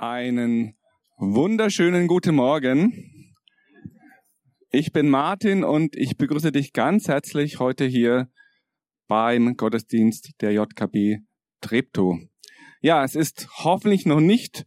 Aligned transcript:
Einen 0.00 0.76
wunderschönen 1.16 2.06
guten 2.06 2.36
Morgen. 2.36 3.34
Ich 4.70 4.92
bin 4.92 5.08
Martin 5.08 5.64
und 5.64 5.96
ich 5.96 6.16
begrüße 6.16 6.52
dich 6.52 6.72
ganz 6.72 7.08
herzlich 7.08 7.58
heute 7.58 7.84
hier 7.84 8.28
beim 9.08 9.56
Gottesdienst 9.56 10.40
der 10.40 10.52
JKB 10.52 11.24
Treptow. 11.60 12.16
Ja, 12.80 13.02
es 13.02 13.16
ist 13.16 13.48
hoffentlich 13.64 14.06
noch 14.06 14.20
nicht 14.20 14.66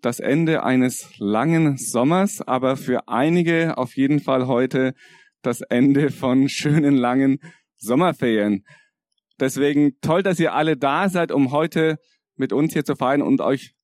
das 0.00 0.20
Ende 0.20 0.62
eines 0.62 1.10
langen 1.18 1.76
Sommers, 1.76 2.40
aber 2.40 2.78
für 2.78 3.08
einige 3.08 3.76
auf 3.76 3.94
jeden 3.94 4.20
Fall 4.20 4.46
heute 4.46 4.94
das 5.42 5.60
Ende 5.60 6.08
von 6.10 6.48
schönen 6.48 6.96
langen 6.96 7.40
Sommerferien. 7.76 8.64
Deswegen 9.38 10.00
toll, 10.00 10.22
dass 10.22 10.40
ihr 10.40 10.54
alle 10.54 10.78
da 10.78 11.10
seid, 11.10 11.30
um 11.30 11.52
heute 11.52 11.98
mit 12.36 12.54
uns 12.54 12.72
hier 12.72 12.86
zu 12.86 12.96
feiern 12.96 13.20
und 13.20 13.42
euch 13.42 13.75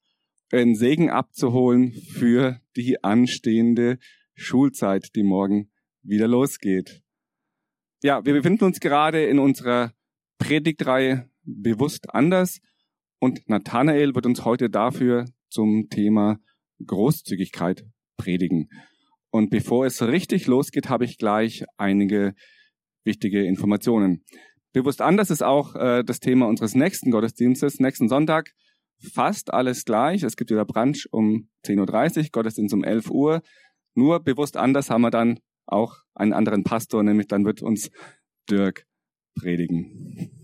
einen 0.52 0.74
Segen 0.74 1.10
abzuholen 1.10 1.92
für 1.92 2.60
die 2.76 3.02
anstehende 3.02 3.98
Schulzeit, 4.34 5.14
die 5.16 5.22
morgen 5.22 5.70
wieder 6.02 6.28
losgeht. 6.28 7.02
Ja, 8.02 8.24
wir 8.24 8.34
befinden 8.34 8.64
uns 8.64 8.80
gerade 8.80 9.24
in 9.24 9.38
unserer 9.38 9.92
Predigtreihe 10.38 11.30
bewusst 11.44 12.14
anders 12.14 12.60
und 13.18 13.48
Nathanael 13.48 14.14
wird 14.14 14.26
uns 14.26 14.44
heute 14.44 14.68
dafür 14.68 15.26
zum 15.48 15.88
Thema 15.88 16.38
Großzügigkeit 16.84 17.86
predigen. 18.16 18.68
Und 19.30 19.50
bevor 19.50 19.86
es 19.86 20.02
richtig 20.02 20.46
losgeht, 20.46 20.88
habe 20.88 21.04
ich 21.04 21.18
gleich 21.18 21.64
einige 21.76 22.34
wichtige 23.04 23.44
Informationen. 23.44 24.24
Bewusst 24.72 25.00
anders 25.00 25.30
ist 25.30 25.42
auch 25.42 25.74
äh, 25.76 26.02
das 26.02 26.20
Thema 26.20 26.46
unseres 26.46 26.74
nächsten 26.74 27.10
Gottesdienstes, 27.10 27.78
nächsten 27.78 28.08
Sonntag 28.08 28.52
fast 29.02 29.52
alles 29.52 29.84
gleich. 29.84 30.22
Es 30.22 30.36
gibt 30.36 30.50
wieder 30.50 30.64
Brunch 30.64 31.08
um 31.10 31.48
10.30 31.66 32.18
Uhr, 32.18 32.24
Gottesdienst 32.32 32.74
um 32.74 32.84
11 32.84 33.10
Uhr. 33.10 33.42
Nur 33.94 34.20
bewusst 34.20 34.56
anders 34.56 34.90
haben 34.90 35.02
wir 35.02 35.10
dann 35.10 35.40
auch 35.66 35.96
einen 36.14 36.32
anderen 36.32 36.64
Pastor, 36.64 37.02
nämlich 37.02 37.26
dann 37.28 37.44
wird 37.44 37.62
uns 37.62 37.90
Dirk 38.48 38.86
predigen. 39.38 40.42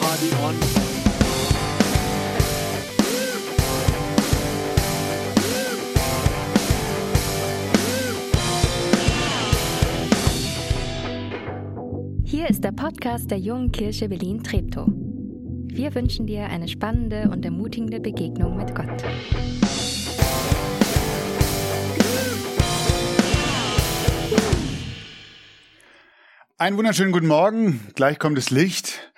Party 0.00 0.34
on. 0.42 0.69
Hier 12.30 12.48
ist 12.48 12.62
der 12.62 12.70
Podcast 12.70 13.28
der 13.32 13.38
Jungen 13.38 13.72
Kirche 13.72 14.08
Berlin-Treptow. 14.08 14.86
Wir 14.86 15.92
wünschen 15.96 16.28
dir 16.28 16.44
eine 16.44 16.68
spannende 16.68 17.28
und 17.28 17.44
ermutigende 17.44 17.98
Begegnung 17.98 18.56
mit 18.56 18.72
Gott. 18.72 18.86
Einen 26.56 26.76
wunderschönen 26.76 27.10
guten 27.10 27.26
Morgen. 27.26 27.80
Gleich 27.96 28.20
kommt 28.20 28.38
das 28.38 28.50
Licht. 28.50 29.12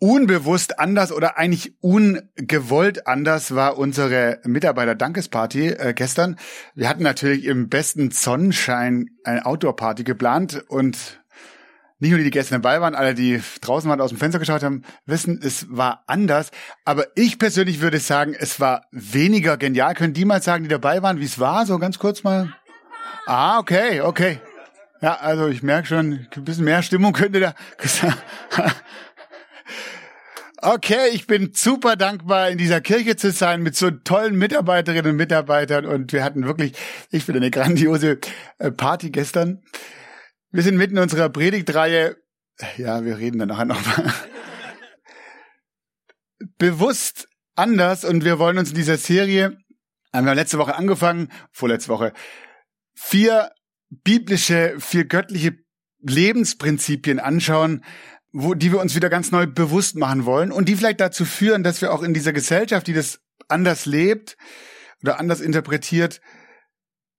Unbewusst 0.00 0.80
anders 0.80 1.12
oder 1.12 1.38
eigentlich 1.38 1.80
ungewollt 1.80 3.06
anders 3.06 3.54
war 3.54 3.78
unsere 3.78 4.40
Mitarbeiter-Dankesparty 4.42 5.68
äh, 5.68 5.94
gestern. 5.94 6.34
Wir 6.74 6.88
hatten 6.88 7.04
natürlich 7.04 7.44
im 7.44 7.68
besten 7.68 8.10
Sonnenschein 8.10 9.06
eine 9.22 9.46
Outdoor-Party 9.46 10.02
geplant 10.02 10.64
und 10.66 11.20
nicht 11.98 12.10
nur 12.10 12.18
die, 12.18 12.24
die 12.24 12.30
gestern 12.30 12.60
dabei 12.60 12.80
waren, 12.80 12.94
alle, 12.94 13.14
die 13.14 13.40
draußen 13.60 13.88
waren, 13.88 14.00
aus 14.00 14.10
dem 14.10 14.18
Fenster 14.18 14.38
geschaut 14.38 14.62
haben, 14.62 14.82
wissen, 15.06 15.40
es 15.42 15.66
war 15.70 16.04
anders. 16.06 16.50
Aber 16.84 17.06
ich 17.14 17.38
persönlich 17.38 17.80
würde 17.80 18.00
sagen, 18.00 18.34
es 18.38 18.60
war 18.60 18.86
weniger 18.90 19.56
genial. 19.56 19.94
Können 19.94 20.12
die 20.12 20.24
mal 20.24 20.42
sagen, 20.42 20.64
die 20.64 20.68
dabei 20.68 21.02
waren, 21.02 21.20
wie 21.20 21.24
es 21.24 21.38
war? 21.38 21.64
So 21.64 21.78
ganz 21.78 21.98
kurz 21.98 22.22
mal. 22.22 22.54
Ah, 23.26 23.58
okay, 23.58 24.02
okay. 24.02 24.40
Ja, 25.00 25.14
also 25.14 25.48
ich 25.48 25.62
merke 25.62 25.88
schon, 25.88 26.26
ein 26.34 26.44
bisschen 26.44 26.64
mehr 26.64 26.82
Stimmung 26.82 27.12
könnte 27.12 27.40
da. 27.40 27.54
Okay, 30.62 31.10
ich 31.12 31.26
bin 31.26 31.52
super 31.54 31.96
dankbar, 31.96 32.48
in 32.48 32.56
dieser 32.56 32.80
Kirche 32.80 33.14
zu 33.14 33.30
sein, 33.30 33.62
mit 33.62 33.76
so 33.76 33.90
tollen 33.90 34.36
Mitarbeiterinnen 34.36 35.10
und 35.10 35.16
Mitarbeitern. 35.16 35.84
Und 35.84 36.12
wir 36.12 36.24
hatten 36.24 36.46
wirklich, 36.46 36.72
ich 37.10 37.24
finde, 37.24 37.40
eine 37.40 37.50
grandiose 37.50 38.18
äh, 38.58 38.72
Party 38.72 39.10
gestern. 39.10 39.62
Wir 40.56 40.62
sind 40.62 40.78
mitten 40.78 40.96
in 40.96 41.02
unserer 41.02 41.28
Predigtreihe. 41.28 42.16
Ja, 42.78 43.04
wir 43.04 43.18
reden 43.18 43.38
dann 43.38 43.48
nachher 43.48 43.66
nochmal. 43.66 44.10
Bewusst 46.56 47.28
anders 47.56 48.06
und 48.06 48.24
wir 48.24 48.38
wollen 48.38 48.56
uns 48.56 48.70
in 48.70 48.74
dieser 48.74 48.96
Serie, 48.96 49.58
haben 50.14 50.24
wir 50.24 50.34
letzte 50.34 50.56
Woche 50.56 50.74
angefangen, 50.74 51.30
vorletzte 51.52 51.90
Woche, 51.90 52.14
vier 52.94 53.50
biblische, 53.90 54.76
vier 54.78 55.04
göttliche 55.04 55.58
Lebensprinzipien 56.00 57.20
anschauen, 57.20 57.84
wo, 58.32 58.54
die 58.54 58.72
wir 58.72 58.80
uns 58.80 58.94
wieder 58.94 59.10
ganz 59.10 59.32
neu 59.32 59.46
bewusst 59.46 59.96
machen 59.96 60.24
wollen 60.24 60.52
und 60.52 60.70
die 60.70 60.76
vielleicht 60.76 61.00
dazu 61.00 61.26
führen, 61.26 61.64
dass 61.64 61.82
wir 61.82 61.92
auch 61.92 62.02
in 62.02 62.14
dieser 62.14 62.32
Gesellschaft, 62.32 62.86
die 62.86 62.94
das 62.94 63.20
anders 63.48 63.84
lebt 63.84 64.38
oder 65.02 65.20
anders 65.20 65.42
interpretiert, 65.42 66.22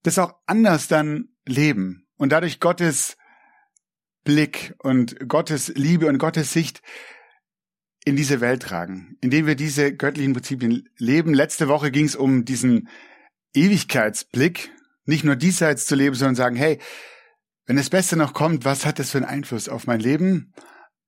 das 0.01 0.17
auch 0.17 0.33
anders 0.47 0.87
dann 0.87 1.35
leben 1.45 2.07
und 2.17 2.31
dadurch 2.31 2.59
Gottes 2.59 3.15
Blick 4.27 4.75
und 4.79 5.29
Gottes 5.29 5.69
Liebe 5.69 6.07
und 6.07 6.17
Gottes 6.17 6.51
Sicht 6.51 6.81
in 8.03 8.17
diese 8.17 8.41
Welt 8.41 8.61
tragen, 8.61 9.15
indem 9.21 9.47
wir 9.47 9.55
diese 9.55 9.95
göttlichen 9.95 10.33
Prinzipien 10.33 10.89
leben. 10.97 11.33
Letzte 11.33 11.69
Woche 11.69 11.91
ging 11.91 12.03
es 12.03 12.17
um 12.17 12.43
diesen 12.43 12.89
Ewigkeitsblick, 13.53 14.69
nicht 15.05 15.23
nur 15.23 15.37
diesseits 15.37 15.85
zu 15.85 15.95
leben, 15.95 16.13
sondern 16.13 16.35
sagen, 16.35 16.57
hey, 16.57 16.77
wenn 17.67 17.77
das 17.77 17.89
Beste 17.89 18.17
noch 18.17 18.33
kommt, 18.33 18.65
was 18.65 18.85
hat 18.85 18.99
das 18.99 19.11
für 19.11 19.19
einen 19.19 19.27
Einfluss 19.27 19.69
auf 19.69 19.87
mein 19.87 20.01
Leben? 20.01 20.51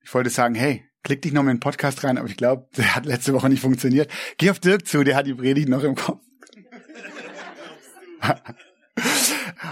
Ich 0.01 0.13
wollte 0.13 0.29
sagen, 0.29 0.55
hey, 0.55 0.85
klick 1.03 1.21
dich 1.21 1.33
noch 1.33 1.43
mal 1.43 1.51
in 1.51 1.57
den 1.57 1.61
Podcast 1.61 2.05
rein, 2.05 2.17
aber 2.17 2.29
ich 2.29 2.37
glaube, 2.37 2.69
der 2.77 2.95
hat 2.95 3.05
letzte 3.05 3.33
Woche 3.33 3.49
nicht 3.49 3.61
funktioniert. 3.61 4.09
Geh 4.37 4.49
auf 4.49 4.59
Dirk 4.59 4.87
zu, 4.87 5.03
der 5.03 5.17
hat 5.17 5.27
die 5.27 5.35
Predigt 5.35 5.67
noch 5.67 5.83
im 5.83 5.95
Kopf. 5.95 6.23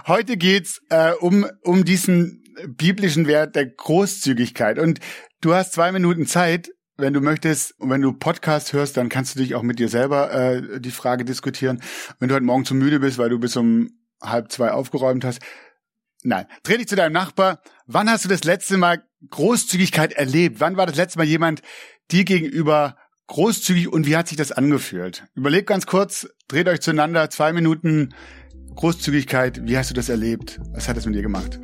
Heute 0.06 0.36
geht's 0.36 0.82
äh, 0.90 1.14
um, 1.14 1.46
um 1.64 1.86
diesen 1.86 2.44
biblischen 2.68 3.28
Wert 3.28 3.56
der 3.56 3.66
Großzügigkeit. 3.66 4.80
Und 4.80 5.00
du 5.42 5.54
hast 5.54 5.74
zwei 5.74 5.92
Minuten 5.92 6.26
Zeit, 6.26 6.72
wenn 6.98 7.14
du 7.14 7.22
möchtest, 7.22 7.80
und 7.80 7.90
wenn 7.90 8.02
du 8.02 8.14
Podcast 8.14 8.74
hörst, 8.74 8.98
dann 8.98 9.10
kannst 9.10 9.36
du 9.36 9.40
dich 9.40 9.56
auch 9.56 9.62
mit 9.62 9.80
dir 9.80 9.90
selber 9.90 10.34
äh, 10.34 10.82
die 10.82 10.92
Frage 10.92 11.26
diskutieren. 11.26 11.82
Wenn 12.20 12.30
du 12.30 12.36
heute 12.36 12.46
Morgen 12.46 12.66
zu 12.66 12.74
müde 12.74 13.00
bist, 13.00 13.18
weil 13.18 13.30
du 13.30 13.40
bis 13.40 13.56
um 13.56 13.90
halb 14.22 14.52
zwei 14.52 14.72
aufgeräumt 14.72 15.24
hast, 15.24 15.40
nein. 16.24 16.46
Dreh 16.64 16.78
dich 16.78 16.88
zu 16.88 16.96
deinem 16.96 17.14
Nachbar. 17.14 17.62
Wann 17.86 18.10
hast 18.10 18.26
du 18.26 18.30
das 18.30 18.44
letzte 18.44 18.78
Mal 18.78 19.04
Großzügigkeit 19.30 20.14
erlebt? 20.14 20.60
Wann 20.60 20.78
war 20.78 20.88
das 20.88 20.96
letzte 20.96 21.20
Mal 21.20 21.28
jemand 21.28 21.62
dir 22.12 22.24
gegenüber 22.24 22.98
großzügig 23.28 23.90
und 23.90 24.08
wie 24.08 24.16
hat 24.16 24.28
sich 24.28 24.38
das 24.38 24.52
angefühlt? 24.52 25.26
Überleg 25.36 25.68
ganz 25.68 25.86
kurz, 25.86 26.28
dreht 26.48 26.68
euch 26.68 26.82
zueinander, 26.82 27.30
zwei 27.30 27.54
Minuten 27.54 28.14
Großzügigkeit. 28.76 29.62
Wie 29.68 29.78
hast 29.78 29.90
du 29.90 29.94
das 29.94 30.10
erlebt? 30.10 30.60
Was 30.74 30.88
hat 30.88 30.98
das 30.98 31.06
mit 31.06 31.16
dir 31.16 31.24
gemacht? 31.24 31.60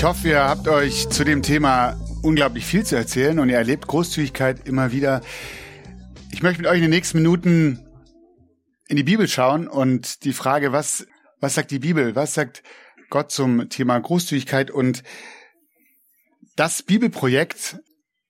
Ich 0.00 0.04
hoffe, 0.04 0.28
ihr 0.28 0.44
habt 0.44 0.66
euch 0.66 1.10
zu 1.10 1.24
dem 1.24 1.42
Thema 1.42 2.00
unglaublich 2.22 2.64
viel 2.64 2.86
zu 2.86 2.96
erzählen 2.96 3.38
und 3.38 3.50
ihr 3.50 3.58
erlebt 3.58 3.86
Großzügigkeit 3.86 4.66
immer 4.66 4.92
wieder. 4.92 5.20
Ich 6.32 6.42
möchte 6.42 6.62
mit 6.62 6.70
euch 6.70 6.76
in 6.76 6.84
den 6.84 6.90
nächsten 6.90 7.18
Minuten 7.18 7.86
in 8.88 8.96
die 8.96 9.02
Bibel 9.02 9.28
schauen 9.28 9.68
und 9.68 10.24
die 10.24 10.32
Frage, 10.32 10.72
was, 10.72 11.06
was 11.40 11.54
sagt 11.54 11.70
die 11.70 11.80
Bibel? 11.80 12.16
Was 12.16 12.32
sagt 12.32 12.62
Gott 13.10 13.30
zum 13.30 13.68
Thema 13.68 13.98
Großzügigkeit? 13.98 14.70
Und 14.70 15.02
das 16.56 16.82
Bibelprojekt 16.82 17.76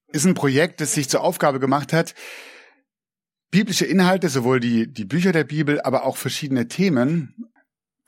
ist 0.09 0.25
ein 0.25 0.35
Projekt, 0.35 0.81
das 0.81 0.95
sich 0.95 1.09
zur 1.09 1.21
Aufgabe 1.21 1.61
gemacht 1.61 1.93
hat, 1.93 2.17
biblische 3.53 3.87
Inhalte, 3.87 4.29
sowohl 4.29 4.59
die, 4.59 4.93
die 4.93 5.05
Bücher 5.05 5.31
der 5.31 5.45
Bibel, 5.45 5.81
aber 5.83 6.05
auch 6.05 6.17
verschiedene 6.17 6.67
Themen, 6.67 7.53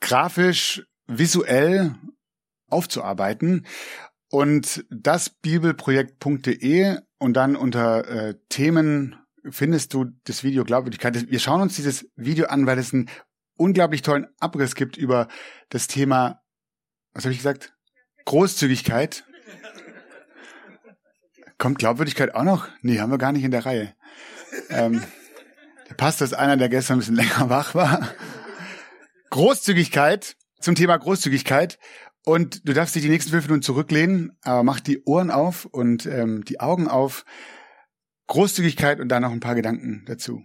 grafisch, 0.01 0.83
visuell 1.07 1.95
aufzuarbeiten. 2.73 3.65
Und 4.29 4.83
das 4.89 5.29
bibelprojekt.de 5.29 6.97
und 7.19 7.33
dann 7.33 7.55
unter 7.55 8.07
äh, 8.07 8.35
Themen 8.49 9.15
findest 9.49 9.93
du 9.93 10.05
das 10.23 10.43
Video 10.43 10.63
Glaubwürdigkeit. 10.63 11.29
Wir 11.29 11.39
schauen 11.39 11.61
uns 11.61 11.75
dieses 11.75 12.09
Video 12.15 12.47
an, 12.47 12.65
weil 12.65 12.79
es 12.79 12.93
einen 12.93 13.09
unglaublich 13.55 14.01
tollen 14.01 14.27
Abriss 14.39 14.75
gibt 14.75 14.97
über 14.97 15.27
das 15.69 15.87
Thema, 15.87 16.41
was 17.13 17.25
habe 17.25 17.33
ich 17.33 17.39
gesagt? 17.39 17.73
Großzügigkeit. 18.25 19.23
Kommt 21.57 21.77
Glaubwürdigkeit 21.77 22.33
auch 22.33 22.43
noch? 22.43 22.67
Nee, 22.81 22.99
haben 22.99 23.11
wir 23.11 23.17
gar 23.17 23.31
nicht 23.31 23.43
in 23.43 23.51
der 23.51 23.65
Reihe. 23.65 23.93
Ähm, 24.69 25.03
der 25.89 25.95
Pastor 25.95 26.25
ist 26.25 26.33
einer, 26.33 26.57
der 26.57 26.69
gestern 26.69 26.97
ein 26.97 26.99
bisschen 26.99 27.15
länger 27.23 27.49
wach 27.49 27.75
war. 27.75 28.09
Großzügigkeit, 29.29 30.35
zum 30.59 30.75
Thema 30.75 30.97
Großzügigkeit. 30.97 31.77
Und 32.25 32.67
du 32.67 32.73
darfst 32.73 32.95
dich 32.95 33.03
die 33.03 33.09
nächsten 33.09 33.31
fünf 33.31 33.45
Minuten 33.45 33.63
zurücklehnen, 33.63 34.37
aber 34.43 34.63
mach 34.63 34.79
die 34.79 35.03
Ohren 35.03 35.29
auf 35.29 35.65
und 35.65 36.05
ähm, 36.05 36.45
die 36.45 36.59
Augen 36.59 36.87
auf. 36.87 37.25
Großzügigkeit 38.27 38.99
und 38.99 39.09
dann 39.09 39.21
noch 39.21 39.31
ein 39.31 39.41
paar 39.41 39.55
Gedanken 39.55 40.03
dazu. 40.07 40.43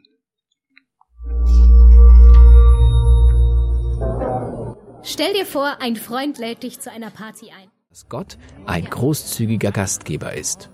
Stell 5.04 5.32
dir 5.32 5.46
vor, 5.46 5.80
ein 5.80 5.96
Freund 5.96 6.38
lädt 6.38 6.64
dich 6.64 6.80
zu 6.80 6.90
einer 6.90 7.10
Party 7.10 7.50
ein. 7.50 7.70
Dass 7.88 8.08
Gott 8.08 8.36
ein 8.66 8.84
großzügiger 8.84 9.70
Gastgeber 9.72 10.34
ist. 10.34 10.70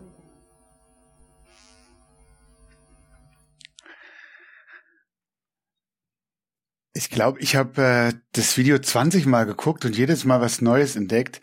Ich 6.96 7.10
glaube, 7.10 7.40
ich 7.40 7.56
habe 7.56 7.82
äh, 7.82 8.12
das 8.32 8.56
Video 8.56 8.78
20 8.78 9.26
Mal 9.26 9.46
geguckt 9.46 9.84
und 9.84 9.96
jedes 9.96 10.24
Mal 10.24 10.40
was 10.40 10.62
Neues 10.62 10.94
entdeckt. 10.94 11.40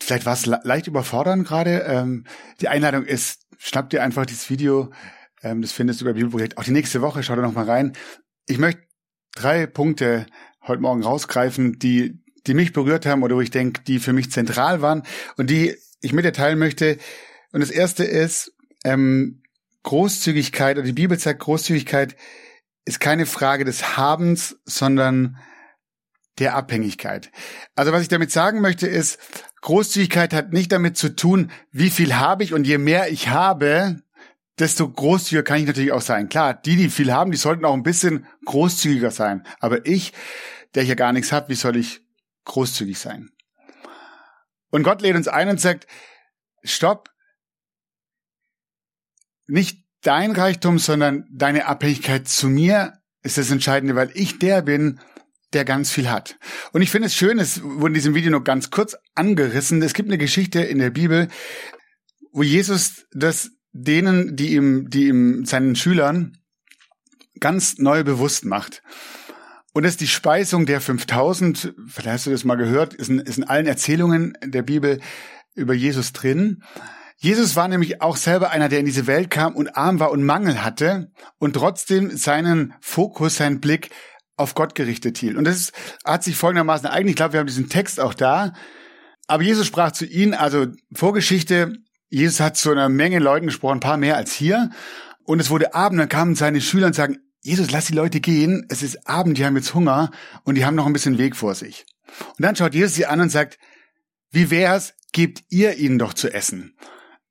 Vielleicht 0.00 0.26
war 0.26 0.34
es 0.34 0.46
leicht 0.46 0.86
überfordernd 0.86 1.46
gerade. 1.46 1.80
Ähm, 1.88 2.24
die 2.60 2.68
Einladung 2.68 3.04
ist, 3.04 3.42
schnapp 3.58 3.90
dir 3.90 4.04
einfach 4.04 4.26
dieses 4.26 4.48
Video. 4.48 4.92
Ähm, 5.42 5.60
das 5.60 5.72
findest 5.72 6.00
du 6.00 6.04
über 6.04 6.14
Bibelprojekt. 6.14 6.56
Auch 6.56 6.62
die 6.62 6.70
nächste 6.70 7.02
Woche, 7.02 7.24
schau 7.24 7.34
da 7.34 7.42
noch 7.42 7.54
mal 7.54 7.64
rein. 7.64 7.94
Ich 8.46 8.58
möchte 8.58 8.80
drei 9.34 9.66
Punkte 9.66 10.26
heute 10.62 10.82
Morgen 10.82 11.02
rausgreifen, 11.02 11.80
die, 11.80 12.22
die 12.46 12.54
mich 12.54 12.72
berührt 12.72 13.06
haben 13.06 13.24
oder 13.24 13.34
wo 13.34 13.40
ich 13.40 13.50
denke, 13.50 13.82
die 13.82 13.98
für 13.98 14.12
mich 14.12 14.30
zentral 14.30 14.82
waren 14.82 15.02
und 15.36 15.50
die 15.50 15.74
ich 16.00 16.12
mit 16.12 16.24
dir 16.24 16.32
teilen 16.32 16.60
möchte. 16.60 16.96
Und 17.50 17.58
das 17.58 17.72
erste 17.72 18.04
ist 18.04 18.52
ähm, 18.84 19.42
Großzügigkeit 19.82 20.76
oder 20.76 20.86
die 20.86 20.92
Bibel 20.92 21.18
sagt 21.18 21.40
Großzügigkeit 21.40 22.14
ist 22.86 23.00
keine 23.00 23.26
Frage 23.26 23.66
des 23.66 23.98
Habens, 23.98 24.56
sondern 24.64 25.36
der 26.38 26.54
Abhängigkeit. 26.54 27.30
Also 27.74 27.92
was 27.92 28.02
ich 28.02 28.08
damit 28.08 28.30
sagen 28.30 28.60
möchte 28.60 28.86
ist, 28.86 29.18
Großzügigkeit 29.62 30.32
hat 30.32 30.52
nicht 30.52 30.70
damit 30.70 30.96
zu 30.96 31.14
tun, 31.14 31.50
wie 31.72 31.90
viel 31.90 32.16
habe 32.16 32.44
ich 32.44 32.54
und 32.54 32.66
je 32.66 32.78
mehr 32.78 33.10
ich 33.10 33.28
habe, 33.28 34.02
desto 34.58 34.88
großzügiger 34.88 35.42
kann 35.42 35.58
ich 35.58 35.66
natürlich 35.66 35.92
auch 35.92 36.00
sein. 36.00 36.28
Klar, 36.28 36.54
die, 36.54 36.76
die 36.76 36.88
viel 36.88 37.12
haben, 37.12 37.32
die 37.32 37.36
sollten 37.36 37.64
auch 37.64 37.74
ein 37.74 37.82
bisschen 37.82 38.26
großzügiger 38.44 39.10
sein. 39.10 39.44
Aber 39.58 39.84
ich, 39.84 40.12
der 40.74 40.84
hier 40.84 40.96
gar 40.96 41.12
nichts 41.12 41.32
hat, 41.32 41.48
wie 41.48 41.54
soll 41.54 41.76
ich 41.76 42.02
großzügig 42.44 42.98
sein? 42.98 43.30
Und 44.70 44.84
Gott 44.84 45.02
lädt 45.02 45.16
uns 45.16 45.28
ein 45.28 45.48
und 45.48 45.60
sagt, 45.60 45.86
stopp, 46.62 47.10
nicht 49.46 49.85
dein 50.06 50.32
Reichtum, 50.32 50.78
sondern 50.78 51.24
deine 51.30 51.66
Abhängigkeit 51.66 52.28
zu 52.28 52.48
mir 52.48 52.94
ist 53.22 53.38
das 53.38 53.50
Entscheidende, 53.50 53.96
weil 53.96 54.10
ich 54.14 54.38
der 54.38 54.62
bin, 54.62 55.00
der 55.52 55.64
ganz 55.64 55.90
viel 55.90 56.08
hat. 56.08 56.38
Und 56.72 56.82
ich 56.82 56.90
finde 56.90 57.06
es 57.06 57.14
schön, 57.14 57.38
es 57.38 57.62
wurde 57.62 57.88
in 57.88 57.94
diesem 57.94 58.14
Video 58.14 58.30
nur 58.30 58.44
ganz 58.44 58.70
kurz 58.70 58.96
angerissen. 59.14 59.82
Es 59.82 59.94
gibt 59.94 60.08
eine 60.08 60.18
Geschichte 60.18 60.60
in 60.60 60.78
der 60.78 60.90
Bibel, 60.90 61.28
wo 62.32 62.42
Jesus 62.42 63.06
das 63.12 63.50
denen, 63.72 64.36
die 64.36 64.54
ihm, 64.54 64.88
die 64.90 65.08
ihm 65.08 65.44
seinen 65.44 65.76
Schülern 65.76 66.38
ganz 67.40 67.78
neu 67.78 68.04
bewusst 68.04 68.44
macht. 68.44 68.82
Und 69.72 69.82
das 69.82 69.92
ist 69.92 70.00
die 70.00 70.08
Speisung 70.08 70.66
der 70.66 70.80
5000. 70.80 71.74
Vielleicht 71.86 72.08
hast 72.08 72.26
du 72.26 72.30
das 72.30 72.44
mal 72.44 72.56
gehört, 72.56 72.94
ist 72.94 73.10
in, 73.10 73.18
ist 73.18 73.38
in 73.38 73.44
allen 73.44 73.66
Erzählungen 73.66 74.34
der 74.42 74.62
Bibel 74.62 75.00
über 75.54 75.74
Jesus 75.74 76.12
drin. 76.12 76.62
Jesus 77.18 77.56
war 77.56 77.66
nämlich 77.68 78.02
auch 78.02 78.16
selber 78.16 78.50
einer, 78.50 78.68
der 78.68 78.80
in 78.80 78.86
diese 78.86 79.06
Welt 79.06 79.30
kam 79.30 79.54
und 79.54 79.76
arm 79.76 80.00
war 80.00 80.10
und 80.10 80.22
Mangel 80.22 80.62
hatte 80.62 81.10
und 81.38 81.54
trotzdem 81.54 82.16
seinen 82.16 82.74
Fokus, 82.80 83.36
seinen 83.36 83.60
Blick 83.60 83.90
auf 84.36 84.54
Gott 84.54 84.74
gerichtet 84.74 85.16
hielt. 85.16 85.36
Und 85.36 85.44
das 85.44 85.56
ist, 85.56 85.72
hat 86.04 86.22
sich 86.22 86.36
folgendermaßen 86.36 86.86
eigentlich, 86.86 87.12
ich 87.12 87.16
glaube, 87.16 87.32
wir 87.32 87.40
haben 87.40 87.46
diesen 87.46 87.70
Text 87.70 88.00
auch 88.00 88.12
da, 88.12 88.52
aber 89.26 89.42
Jesus 89.42 89.66
sprach 89.66 89.92
zu 89.92 90.04
ihnen, 90.04 90.34
also 90.34 90.66
Vorgeschichte, 90.94 91.72
Jesus 92.08 92.40
hat 92.40 92.56
zu 92.56 92.70
einer 92.70 92.88
Menge 92.88 93.18
Leuten 93.18 93.46
gesprochen, 93.46 93.78
ein 93.78 93.80
paar 93.80 93.96
mehr 93.96 94.16
als 94.16 94.32
hier. 94.32 94.70
Und 95.24 95.40
es 95.40 95.50
wurde 95.50 95.74
Abend, 95.74 95.98
dann 95.98 96.08
kamen 96.08 96.36
seine 96.36 96.60
Schüler 96.60 96.86
und 96.86 96.94
sagen, 96.94 97.18
Jesus, 97.40 97.70
lass 97.70 97.86
die 97.86 97.94
Leute 97.94 98.20
gehen, 98.20 98.66
es 98.68 98.82
ist 98.82 99.08
Abend, 99.08 99.38
die 99.38 99.44
haben 99.44 99.56
jetzt 99.56 99.74
Hunger 99.74 100.10
und 100.44 100.56
die 100.56 100.64
haben 100.64 100.76
noch 100.76 100.86
ein 100.86 100.92
bisschen 100.92 101.18
Weg 101.18 101.34
vor 101.34 101.54
sich. 101.54 101.86
Und 102.20 102.44
dann 102.44 102.54
schaut 102.54 102.74
Jesus 102.74 102.94
sie 102.94 103.06
an 103.06 103.20
und 103.20 103.30
sagt, 103.30 103.58
wie 104.30 104.50
wär's, 104.50 104.94
gebt 105.12 105.44
ihr 105.48 105.76
ihnen 105.76 105.98
doch 105.98 106.14
zu 106.14 106.32
essen. 106.32 106.76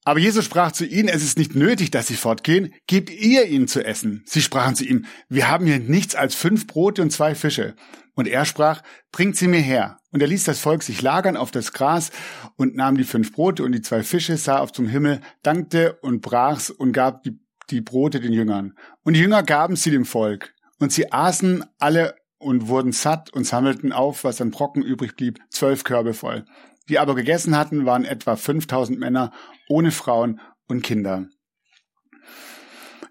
Aber 0.08 0.20
Jesus 0.20 0.46
sprach 0.46 0.72
zu 0.72 0.86
ihnen, 0.86 1.10
es 1.10 1.24
ist 1.24 1.40
nicht 1.40 1.56
nötig, 1.56 1.90
dass 1.90 2.06
sie 2.06 2.16
fortgehen, 2.16 2.74
gebt 2.86 3.10
ihr 3.10 3.48
ihnen 3.48 3.68
zu 3.68 3.84
essen. 3.84 4.24
Sie 4.28 4.42
sprachen 4.42 4.76
zu 4.76 4.86
ihm, 4.86 5.06
wir 5.30 5.50
haben 5.50 5.66
hier 5.66 5.80
nichts 5.80 6.14
als 6.14 6.36
fünf 6.36 6.68
Brote 6.68 7.02
und 7.02 7.10
zwei 7.10 7.34
Fische. 7.34 7.76
Und 8.14 8.28
er 8.28 8.46
sprach, 8.46 8.84
bringt 9.12 9.36
sie 9.36 9.48
mir 9.48 9.60
her. 9.60 9.98
Und 10.12 10.22
er 10.22 10.28
ließ 10.28 10.44
das 10.44 10.60
Volk 10.60 10.84
sich 10.84 11.02
lagern 11.02 11.36
auf 11.36 11.50
das 11.50 11.74
Gras 11.74 12.12
und 12.56 12.76
nahm 12.76 12.98
die 12.98 13.04
fünf 13.04 13.34
Brote 13.34 13.64
und 13.64 13.72
die 13.72 13.82
zwei 13.82 14.04
Fische, 14.04 14.38
sah 14.38 14.60
auf 14.60 14.72
zum 14.72 14.88
Himmel, 14.88 15.22
dankte 15.42 15.98
und 16.02 16.22
brach's 16.22 16.70
und 16.70 16.94
gab 16.94 17.24
die, 17.24 17.40
die 17.72 17.82
Brote 17.82 18.20
den 18.20 18.32
Jüngern. 18.32 18.76
Und 19.04 19.16
die 19.16 19.22
Jünger 19.22 19.42
gaben 19.42 19.76
sie 19.76 19.90
dem 19.90 20.06
Volk. 20.06 20.54
Und 20.80 20.94
sie 20.94 21.12
aßen 21.12 21.66
alle 21.80 22.16
und 22.38 22.68
wurden 22.68 22.92
satt 22.92 23.34
und 23.34 23.46
sammelten 23.46 23.92
auf, 23.92 24.24
was 24.24 24.40
an 24.40 24.52
Brocken 24.52 24.84
übrig 24.84 25.16
blieb, 25.16 25.40
zwölf 25.50 25.84
Körbe 25.84 26.14
voll. 26.14 26.46
Die 26.90 27.00
aber 27.00 27.16
gegessen 27.16 27.58
hatten, 27.58 27.86
waren 27.86 28.06
etwa 28.06 28.36
5000 28.36 29.00
Männer 29.00 29.32
ohne 29.68 29.92
Frauen 29.92 30.40
und 30.68 30.84
Kinder. 30.84 31.28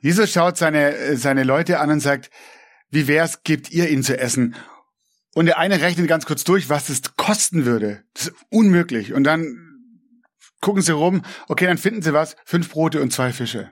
Jesus 0.01 0.33
schaut 0.33 0.57
seine, 0.57 1.17
seine 1.17 1.45
Leute 1.45 1.81
an 1.81 1.91
und 1.91 2.01
sagt, 2.01 2.31
wie 2.91 3.09
wär's, 3.09 3.43
gebt 3.43 3.71
ihr 3.71 3.89
ihnen 3.89 4.03
zu 4.03 4.19
essen? 4.19 4.55
Und 5.35 5.47
der 5.47 5.59
eine 5.59 5.81
rechnet 5.81 6.07
ganz 6.07 6.27
kurz 6.27 6.45
durch, 6.45 6.69
was 6.69 6.89
es 6.89 7.17
kosten 7.17 7.65
würde. 7.65 8.05
Das 8.15 8.29
ist 8.29 8.35
unmöglich. 8.51 9.15
Und 9.15 9.25
dann 9.25 9.65
gucken 10.61 10.83
sie 10.83 10.93
rum, 10.93 11.23
okay, 11.49 11.67
dann 11.67 11.79
finden 11.79 12.03
sie 12.03 12.13
was, 12.13 12.37
fünf 12.45 12.71
Brote 12.71 13.03
und 13.03 13.13
zwei 13.13 13.33
Fische. 13.33 13.71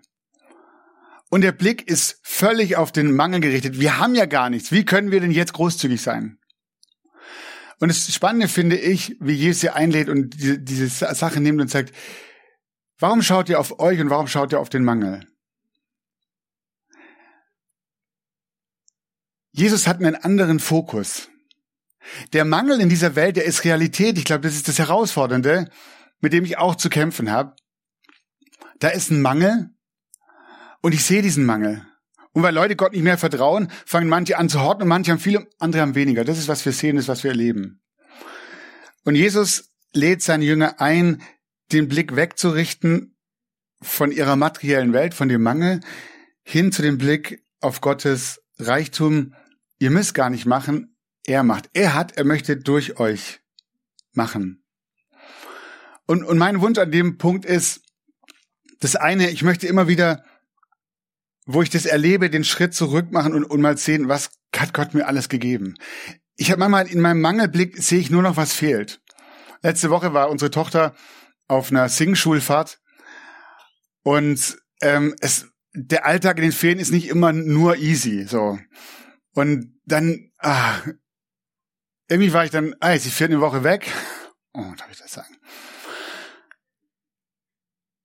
Und 1.31 1.41
der 1.41 1.53
Blick 1.53 1.89
ist 1.89 2.19
völlig 2.23 2.77
auf 2.77 2.93
den 2.93 3.15
Mangel 3.15 3.41
gerichtet. 3.41 3.81
Wir 3.81 3.99
haben 3.99 4.15
ja 4.15 4.27
gar 4.27 4.51
nichts. 4.51 4.73
Wie 4.73 4.85
können 4.85 5.11
wir 5.11 5.21
denn 5.21 5.31
jetzt 5.31 5.55
großzügig 5.55 6.03
sein? 6.03 6.39
Und 7.83 7.89
das 7.89 8.15
Spannende 8.15 8.47
finde 8.47 8.77
ich, 8.77 9.17
wie 9.19 9.33
Jesus 9.33 9.63
sie 9.63 9.71
einlädt 9.71 10.09
und 10.09 10.41
diese, 10.41 10.61
diese 10.61 10.89
Sache 10.89 11.41
nimmt 11.41 11.61
und 11.61 11.69
sagt, 11.69 11.93
warum 13.01 13.23
schaut 13.23 13.49
ihr 13.49 13.59
auf 13.59 13.81
euch 13.81 13.99
und 13.99 14.09
warum 14.09 14.29
schaut 14.29 14.53
ihr 14.53 14.61
auf 14.61 14.69
den 14.69 14.85
Mangel? 14.85 15.27
Jesus 19.51 19.89
hat 19.89 19.97
einen 19.97 20.15
anderen 20.15 20.61
Fokus. 20.61 21.29
Der 22.33 22.45
Mangel 22.45 22.81
in 22.81 22.89
dieser 22.89 23.17
Welt, 23.17 23.35
der 23.35 23.47
ist 23.47 23.65
Realität. 23.65 24.17
Ich 24.17 24.27
glaube, 24.27 24.43
das 24.43 24.55
ist 24.55 24.69
das 24.69 24.79
Herausfordernde, 24.79 25.69
mit 26.21 26.33
dem 26.33 26.45
ich 26.45 26.59
auch 26.59 26.77
zu 26.77 26.89
kämpfen 26.89 27.33
habe. 27.33 27.57
Da 28.79 28.91
ist 28.91 29.11
ein 29.11 29.23
Mangel 29.23 29.71
und 30.83 30.95
ich 30.95 31.05
sehe 31.05 31.23
diesen 31.23 31.45
Mangel. 31.45 31.85
Und 32.33 32.43
weil 32.43 32.55
Leute 32.55 32.77
Gott 32.77 32.93
nicht 32.93 33.03
mehr 33.03 33.19
vertrauen, 33.19 33.69
fangen 33.85 34.09
manche 34.09 34.39
an 34.39 34.49
zu 34.49 34.61
horten 34.61 34.83
und 34.83 34.89
manche 34.89 35.13
haben 35.13 35.19
viel, 35.19 35.47
andere 35.59 35.83
haben 35.83 35.95
weniger. 35.95 36.25
Das 36.25 36.39
ist, 36.39 36.49
was 36.49 36.65
wir 36.65 36.73
sehen, 36.73 36.97
das 36.97 37.05
ist, 37.05 37.09
was 37.09 37.25
wir 37.25 37.31
erleben. 37.31 37.83
Und 39.05 39.17
Jesus 39.17 39.73
lädt 39.93 40.23
seine 40.23 40.45
Jünger 40.45 40.81
ein, 40.81 41.23
den 41.73 41.89
Blick 41.89 42.17
wegzurichten 42.17 43.17
von 43.83 44.13
ihrer 44.13 44.37
materiellen 44.37 44.93
Welt, 44.93 45.13
von 45.15 45.29
dem 45.29 45.43
Mangel, 45.43 45.81
hin 46.43 46.73
zu 46.73 46.83
dem 46.83 46.99
Blick 46.99 47.45
auf 47.61 47.81
Gottes 47.81 48.43
Reichtum. 48.59 49.35
Ihr 49.79 49.91
müsst 49.91 50.15
gar 50.15 50.31
nicht 50.31 50.47
machen, 50.47 50.97
er 51.27 51.43
macht. 51.43 51.69
Er 51.75 51.95
hat, 51.95 52.17
er 52.17 52.25
möchte 52.25 52.57
durch 52.57 52.99
euch 52.99 53.41
machen. 54.13 54.65
Und, 56.07 56.25
und 56.25 56.39
mein 56.39 56.61
Wunsch 56.61 56.79
an 56.79 56.91
dem 56.91 57.19
Punkt 57.19 57.45
ist, 57.45 57.83
das 58.81 58.97
eine, 58.97 59.31
ich 59.31 59.43
möchte 59.43 59.67
immer 59.67 59.89
wieder, 59.89 60.25
wo 61.47 61.63
ich 61.63 61.71
das 61.71 61.87
erlebe, 61.87 62.31
den 62.31 62.45
Schritt 62.45 62.75
zurück 62.75 63.11
machen 63.11 63.35
und, 63.35 63.45
und 63.45 63.61
mal 63.61 63.77
sehen, 63.77 64.09
was 64.09 64.31
hat 64.57 64.75
Gott 64.75 64.95
mir 64.95 65.07
alles 65.07 65.29
gegeben. 65.29 65.75
Ich 66.37 66.51
habe 66.51 66.61
manchmal 66.61 66.87
in 66.89 67.01
meinem 67.01 67.21
Mangelblick 67.21 67.79
sehe 67.83 68.01
ich 68.01 68.11
nur 68.11 68.23
noch, 68.23 68.37
was 68.37 68.53
fehlt. 68.53 69.01
Letzte 69.63 69.91
Woche 69.91 70.13
war 70.13 70.31
unsere 70.31 70.51
Tochter 70.51 70.95
auf 71.49 71.71
einer 71.71 71.89
Singschulfahrt 71.89 72.81
und 74.03 74.57
ähm, 74.81 75.15
es, 75.21 75.49
der 75.75 76.07
Alltag 76.07 76.37
in 76.39 76.43
den 76.43 76.53
Ferien 76.53 76.79
ist 76.79 76.93
nicht 76.93 77.09
immer 77.09 77.33
nur 77.33 77.77
easy. 77.77 78.25
So 78.27 78.59
und 79.35 79.81
dann 79.85 80.31
ah, 80.39 80.81
irgendwie 82.09 82.33
war 82.33 82.45
ich 82.45 82.51
dann, 82.51 82.75
ah, 82.81 82.97
sie 82.99 83.11
fährt 83.11 83.31
eine 83.31 83.41
Woche 83.41 83.65
weg. 83.65 83.91
Oh, 84.53 84.73
darf 84.77 84.91
ich 84.91 84.99
das 84.99 85.13
sagen? 85.13 85.37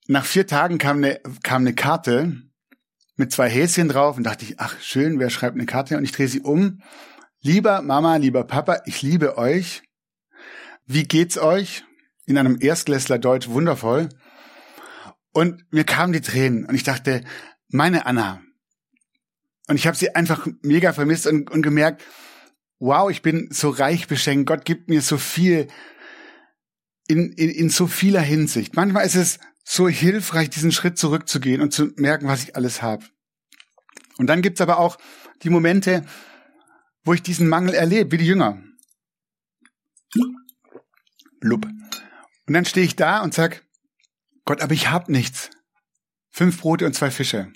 Nach 0.08 0.26
vier 0.26 0.48
Tagen 0.48 0.78
kam 0.78 0.98
eine, 0.98 1.20
kam 1.44 1.64
eine 1.64 1.76
Karte 1.76 2.47
mit 3.18 3.32
zwei 3.32 3.50
Häschen 3.50 3.90
drauf 3.90 4.16
und 4.16 4.24
dachte 4.24 4.46
ich, 4.46 4.60
ach 4.60 4.80
schön, 4.80 5.20
wer 5.20 5.30
schreibt 5.30 5.56
eine 5.56 5.66
Karte? 5.66 5.98
Und 5.98 6.04
ich 6.04 6.12
drehe 6.12 6.28
sie 6.28 6.42
um. 6.42 6.82
Lieber 7.42 7.82
Mama, 7.82 8.16
lieber 8.16 8.44
Papa, 8.44 8.82
ich 8.86 9.02
liebe 9.02 9.38
euch. 9.38 9.84
Wie 10.86 11.04
geht's 11.04 11.38
euch? 11.38 11.84
In 12.26 12.38
einem 12.38 12.58
Erstklässler 12.60 13.20
Deutsch 13.20 13.50
wundervoll. 13.50 14.10
Und 15.34 15.66
mir 15.72 15.84
kamen 15.84 16.14
die 16.14 16.22
Tränen 16.22 16.66
und 16.66 16.76
ich 16.76 16.84
dachte, 16.84 17.24
meine 17.68 18.06
Anna. 18.06 18.42
Und 19.68 19.76
ich 19.76 19.88
habe 19.88 19.98
sie 19.98 20.16
einfach 20.16 20.48
mega 20.62 20.94
vermisst 20.94 21.28
und, 21.28 21.50
und 21.52 21.62
gemerkt, 21.62 22.04
wow, 22.80 23.10
ich 23.10 23.22
bin 23.22 23.50
so 23.52 23.70
reich 23.70 24.08
beschenkt. 24.08 24.48
Gott 24.48 24.64
gibt 24.64 24.90
mir 24.90 25.02
so 25.02 25.18
viel 25.18 25.68
in, 27.08 27.32
in, 27.34 27.50
in 27.50 27.70
so 27.70 27.88
vieler 27.88 28.22
Hinsicht. 28.22 28.76
Manchmal 28.76 29.06
ist 29.06 29.16
es 29.16 29.40
so 29.70 29.90
hilfreich, 29.90 30.50
diesen 30.50 30.72
Schritt 30.72 30.98
zurückzugehen 30.98 31.62
und 31.62 31.74
zu 31.74 31.92
merken, 31.98 32.28
was 32.28 32.42
ich 32.42 32.56
alles 32.56 32.82
habe. 32.82 33.06
Und 34.18 34.28
dann 34.28 34.42
gibt's 34.42 34.62
aber 34.62 34.80
auch 34.80 34.98
die 35.44 35.50
Momente, 35.50 36.06
wo 37.04 37.14
ich 37.14 37.22
diesen 37.22 37.50
Mangel 37.50 37.74
erlebe, 37.74 38.14
wie 38.14 38.18
die 38.18 38.26
Jünger. 38.26 38.64
Blub. 41.42 41.66
Und 41.66 42.54
dann 42.54 42.64
stehe 42.64 42.86
ich 42.86 42.96
da 42.96 43.22
und 43.22 43.34
sag, 43.34 43.66
Gott, 44.46 44.62
aber 44.62 44.74
ich 44.74 44.90
hab 44.90 45.10
nichts. 45.10 45.50
Fünf 46.30 46.62
Brote 46.62 46.86
und 46.86 46.94
zwei 46.94 47.12
Fische. 47.12 47.52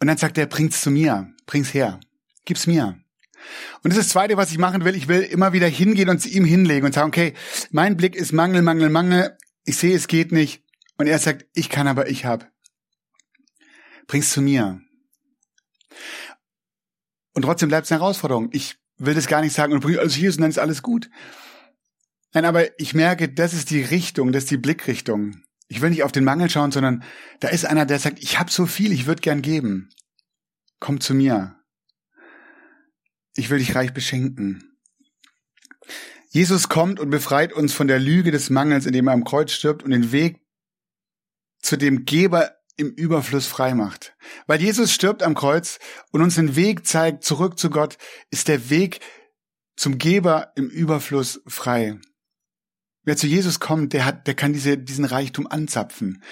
Und 0.00 0.06
dann 0.06 0.16
sagt 0.16 0.38
er, 0.38 0.46
bring's 0.46 0.80
zu 0.80 0.90
mir, 0.90 1.30
bring's 1.44 1.74
her, 1.74 2.00
gib's 2.46 2.66
mir. 2.66 2.98
Und 3.82 3.92
das 3.92 3.98
ist 3.98 4.06
das 4.06 4.12
Zweite, 4.12 4.38
was 4.38 4.50
ich 4.50 4.58
machen 4.58 4.86
will. 4.86 4.96
Ich 4.96 5.08
will 5.08 5.20
immer 5.20 5.52
wieder 5.52 5.68
hingehen 5.68 6.08
und 6.08 6.20
zu 6.20 6.30
ihm 6.30 6.46
hinlegen 6.46 6.86
und 6.86 6.94
sagen, 6.94 7.08
okay, 7.08 7.34
mein 7.70 7.98
Blick 7.98 8.16
ist 8.16 8.32
Mangel, 8.32 8.62
Mangel, 8.62 8.88
Mangel. 8.88 9.36
Ich 9.64 9.76
sehe, 9.76 9.94
es 9.94 10.08
geht 10.08 10.32
nicht. 10.32 10.62
Und 10.96 11.06
er 11.06 11.18
sagt, 11.18 11.46
ich 11.54 11.68
kann, 11.68 11.88
aber 11.88 12.08
ich 12.08 12.24
hab. 12.24 12.50
Bring's 14.06 14.30
zu 14.30 14.42
mir. 14.42 14.80
Und 17.34 17.42
trotzdem 17.42 17.68
bleibt 17.68 17.86
es 17.86 17.92
eine 17.92 18.00
Herausforderung. 18.00 18.50
Ich 18.52 18.76
will 18.98 19.14
das 19.14 19.26
gar 19.26 19.40
nicht 19.40 19.54
sagen 19.54 19.72
und 19.72 19.80
bring 19.80 19.98
alles 19.98 20.14
hier 20.14 20.30
und 20.30 20.40
dann 20.40 20.50
ist 20.50 20.58
alles 20.58 20.82
gut. 20.82 21.10
Nein, 22.34 22.44
aber 22.44 22.78
ich 22.80 22.94
merke, 22.94 23.28
das 23.28 23.52
ist 23.52 23.70
die 23.70 23.82
Richtung, 23.82 24.32
das 24.32 24.44
ist 24.44 24.50
die 24.50 24.56
Blickrichtung. 24.56 25.42
Ich 25.68 25.80
will 25.80 25.90
nicht 25.90 26.02
auf 26.02 26.12
den 26.12 26.24
Mangel 26.24 26.50
schauen, 26.50 26.72
sondern 26.72 27.02
da 27.40 27.48
ist 27.48 27.64
einer, 27.64 27.86
der 27.86 27.98
sagt, 27.98 28.22
ich 28.22 28.38
habe 28.38 28.50
so 28.50 28.66
viel, 28.66 28.92
ich 28.92 29.06
würde 29.06 29.22
gern 29.22 29.42
geben. 29.42 29.90
Komm 30.78 31.00
zu 31.00 31.14
mir. 31.14 31.56
Ich 33.34 33.48
will 33.48 33.58
dich 33.58 33.74
reich 33.74 33.94
beschenken. 33.94 34.76
Jesus 36.28 36.68
kommt 36.68 37.00
und 37.00 37.10
befreit 37.10 37.52
uns 37.52 37.72
von 37.72 37.88
der 37.88 37.98
Lüge 37.98 38.30
des 38.30 38.50
Mangels, 38.50 38.86
indem 38.86 39.08
er 39.08 39.14
am 39.14 39.24
Kreuz 39.24 39.52
stirbt 39.52 39.82
und 39.82 39.90
den 39.90 40.12
Weg 40.12 40.41
zu 41.62 41.76
dem 41.78 42.04
Geber 42.04 42.56
im 42.76 42.90
Überfluss 42.90 43.46
frei 43.46 43.74
macht. 43.74 44.14
Weil 44.46 44.60
Jesus 44.60 44.92
stirbt 44.92 45.22
am 45.22 45.34
Kreuz 45.34 45.78
und 46.10 46.20
uns 46.20 46.34
den 46.34 46.56
Weg 46.56 46.86
zeigt 46.86 47.24
zurück 47.24 47.58
zu 47.58 47.70
Gott, 47.70 47.96
ist 48.30 48.48
der 48.48 48.70
Weg 48.70 49.00
zum 49.76 49.98
Geber 49.98 50.52
im 50.56 50.68
Überfluss 50.68 51.40
frei. 51.46 51.98
Wer 53.04 53.16
zu 53.16 53.26
Jesus 53.26 53.60
kommt, 53.60 53.92
der 53.92 54.04
hat, 54.04 54.26
der 54.26 54.34
kann 54.34 54.52
diese, 54.52 54.78
diesen 54.78 55.04
Reichtum 55.04 55.46
anzapfen. 55.46 56.22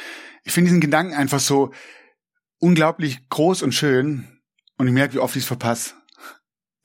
Ich 0.44 0.52
finde 0.52 0.68
diesen 0.68 0.80
Gedanken 0.80 1.14
einfach 1.14 1.40
so 1.40 1.72
unglaublich 2.58 3.28
groß 3.28 3.62
und 3.62 3.72
schön 3.72 4.40
und 4.76 4.86
ich 4.86 4.92
merke, 4.92 5.14
wie 5.14 5.18
oft 5.18 5.36
ich 5.36 5.42
es 5.42 5.48
verpasse 5.48 5.94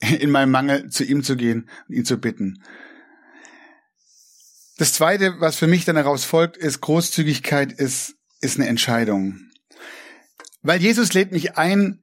in 0.00 0.30
meinem 0.30 0.50
Mangel 0.50 0.90
zu 0.90 1.04
ihm 1.04 1.22
zu 1.22 1.36
gehen 1.36 1.68
und 1.88 1.94
ihn 1.94 2.04
zu 2.04 2.18
bitten. 2.18 2.62
Das 4.78 4.92
zweite, 4.92 5.40
was 5.40 5.56
für 5.56 5.66
mich 5.66 5.86
dann 5.86 5.96
daraus 5.96 6.24
folgt, 6.24 6.56
ist 6.56 6.82
Großzügigkeit 6.82 7.72
ist, 7.72 8.15
ist 8.46 8.58
eine 8.58 8.68
Entscheidung. 8.68 9.40
Weil 10.62 10.80
Jesus 10.80 11.12
lädt 11.12 11.32
mich 11.32 11.58
ein, 11.58 12.02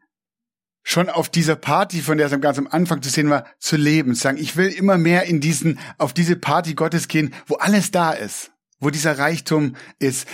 schon 0.83 1.09
auf 1.09 1.29
dieser 1.29 1.55
Party, 1.55 2.01
von 2.01 2.17
der 2.17 2.31
es 2.31 2.41
ganz 2.41 2.57
am 2.57 2.67
Anfang 2.67 3.01
zu 3.01 3.09
sehen 3.09 3.29
war, 3.29 3.45
zu 3.57 3.77
leben. 3.77 4.13
Zu 4.13 4.21
sagen, 4.21 4.37
ich 4.37 4.57
will 4.57 4.67
immer 4.67 4.97
mehr 4.97 5.23
in 5.23 5.39
diesen, 5.39 5.79
auf 5.97 6.13
diese 6.13 6.35
Party 6.35 6.75
Gottes 6.75 7.07
gehen, 7.07 7.33
wo 7.47 7.55
alles 7.55 7.91
da 7.91 8.11
ist, 8.11 8.51
wo 8.79 8.89
dieser 8.89 9.17
Reichtum 9.17 9.75
ist. 9.99 10.27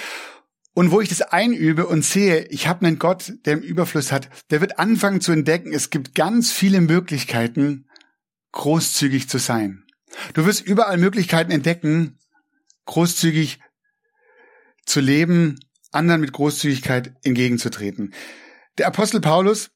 Und 0.74 0.92
wo 0.92 1.02
ich 1.02 1.10
das 1.10 1.22
einübe 1.22 1.88
und 1.88 2.04
sehe, 2.04 2.46
ich 2.48 2.68
habe 2.68 2.86
einen 2.86 3.00
Gott, 3.00 3.34
der 3.46 3.54
im 3.54 3.62
Überfluss 3.62 4.12
hat, 4.12 4.30
der 4.50 4.62
wird 4.62 4.80
anfangen 4.80 5.22
zu 5.22 5.32
entdecken, 5.32 5.74
es 5.74 5.90
gibt 5.90 6.16
ganz 6.16 6.52
viele 6.52 6.82
Möglichkeiten, 6.82 7.88
großzügig 8.52 9.30
zu 9.30 9.38
sein. 9.38 9.84
Du 10.34 10.46
wirst 10.46 10.66
überall 10.66 10.98
Möglichkeiten 10.98 11.52
entdecken, 11.52 12.18
großzügig 12.86 13.60
zu 14.86 15.00
leben, 15.00 15.60
anderen 15.92 16.22
mit 16.22 16.34
Großzügigkeit 16.34 17.14
entgegenzutreten. 17.24 18.14
Der 18.78 18.88
Apostel 18.88 19.22
Paulus 19.22 19.72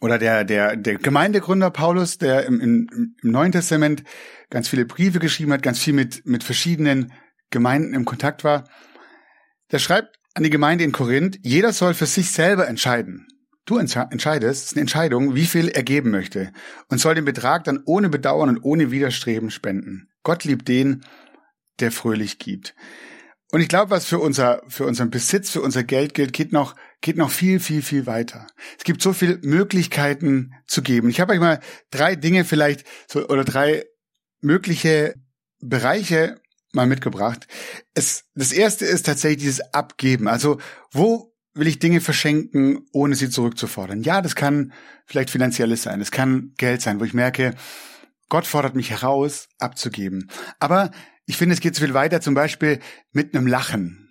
oder 0.00 0.18
der, 0.18 0.44
der, 0.44 0.76
der 0.76 0.96
Gemeindegründer 0.96 1.70
Paulus, 1.70 2.18
der 2.18 2.44
im, 2.46 2.60
im, 2.60 3.14
im 3.22 3.30
Neuen 3.30 3.52
Testament 3.52 4.04
ganz 4.50 4.68
viele 4.68 4.84
Briefe 4.84 5.18
geschrieben 5.18 5.52
hat, 5.52 5.62
ganz 5.62 5.78
viel 5.78 5.94
mit, 5.94 6.26
mit 6.26 6.44
verschiedenen 6.44 7.12
Gemeinden 7.50 7.94
im 7.94 8.04
Kontakt 8.04 8.44
war, 8.44 8.64
der 9.70 9.78
schreibt 9.78 10.18
an 10.34 10.42
die 10.42 10.50
Gemeinde 10.50 10.84
in 10.84 10.92
Korinth, 10.92 11.38
jeder 11.42 11.72
soll 11.72 11.94
für 11.94 12.06
sich 12.06 12.32
selber 12.32 12.66
entscheiden. 12.66 13.26
Du 13.66 13.78
entscheidest, 13.78 14.62
es 14.62 14.66
ist 14.66 14.72
eine 14.72 14.82
Entscheidung, 14.82 15.34
wie 15.34 15.46
viel 15.46 15.68
er 15.68 15.82
geben 15.82 16.10
möchte 16.10 16.52
und 16.88 16.98
soll 16.98 17.14
den 17.14 17.24
Betrag 17.24 17.64
dann 17.64 17.82
ohne 17.86 18.10
Bedauern 18.10 18.50
und 18.50 18.62
ohne 18.62 18.90
Widerstreben 18.90 19.50
spenden. 19.50 20.08
Gott 20.22 20.44
liebt 20.44 20.68
den, 20.68 21.04
der 21.80 21.90
fröhlich 21.90 22.38
gibt. 22.38 22.74
Und 23.54 23.60
ich 23.60 23.68
glaube, 23.68 23.92
was 23.92 24.04
für 24.04 24.18
unser, 24.18 24.62
für 24.66 24.84
unseren 24.84 25.10
Besitz, 25.10 25.50
für 25.50 25.60
unser 25.60 25.84
Geld 25.84 26.12
gilt, 26.12 26.32
geht 26.32 26.52
noch, 26.52 26.74
geht 27.00 27.16
noch 27.16 27.30
viel, 27.30 27.60
viel, 27.60 27.82
viel 27.82 28.04
weiter. 28.04 28.48
Es 28.76 28.82
gibt 28.82 29.00
so 29.00 29.12
viele 29.12 29.38
Möglichkeiten 29.42 30.54
zu 30.66 30.82
geben. 30.82 31.08
Ich 31.08 31.20
habe 31.20 31.34
euch 31.34 31.38
mal 31.38 31.60
drei 31.92 32.16
Dinge 32.16 32.44
vielleicht 32.44 32.84
so, 33.06 33.28
oder 33.28 33.44
drei 33.44 33.84
mögliche 34.40 35.14
Bereiche 35.60 36.40
mal 36.72 36.88
mitgebracht. 36.88 37.46
Es, 37.94 38.24
das 38.34 38.50
erste 38.50 38.86
ist 38.86 39.06
tatsächlich 39.06 39.44
dieses 39.44 39.72
Abgeben. 39.72 40.26
Also 40.26 40.58
wo 40.90 41.32
will 41.52 41.68
ich 41.68 41.78
Dinge 41.78 42.00
verschenken, 42.00 42.88
ohne 42.92 43.14
sie 43.14 43.30
zurückzufordern? 43.30 44.02
Ja, 44.02 44.20
das 44.20 44.34
kann 44.34 44.72
vielleicht 45.06 45.30
finanzielles 45.30 45.84
sein, 45.84 46.00
es 46.00 46.10
kann 46.10 46.54
Geld 46.56 46.82
sein, 46.82 46.98
wo 46.98 47.04
ich 47.04 47.14
merke, 47.14 47.54
Gott 48.28 48.48
fordert 48.48 48.74
mich 48.74 48.90
heraus, 48.90 49.48
abzugeben. 49.60 50.28
Aber 50.58 50.90
ich 51.26 51.36
finde, 51.36 51.54
es 51.54 51.60
geht 51.60 51.78
viel 51.78 51.94
weiter, 51.94 52.20
zum 52.20 52.34
Beispiel 52.34 52.80
mit 53.12 53.34
einem 53.34 53.46
Lachen. 53.46 54.08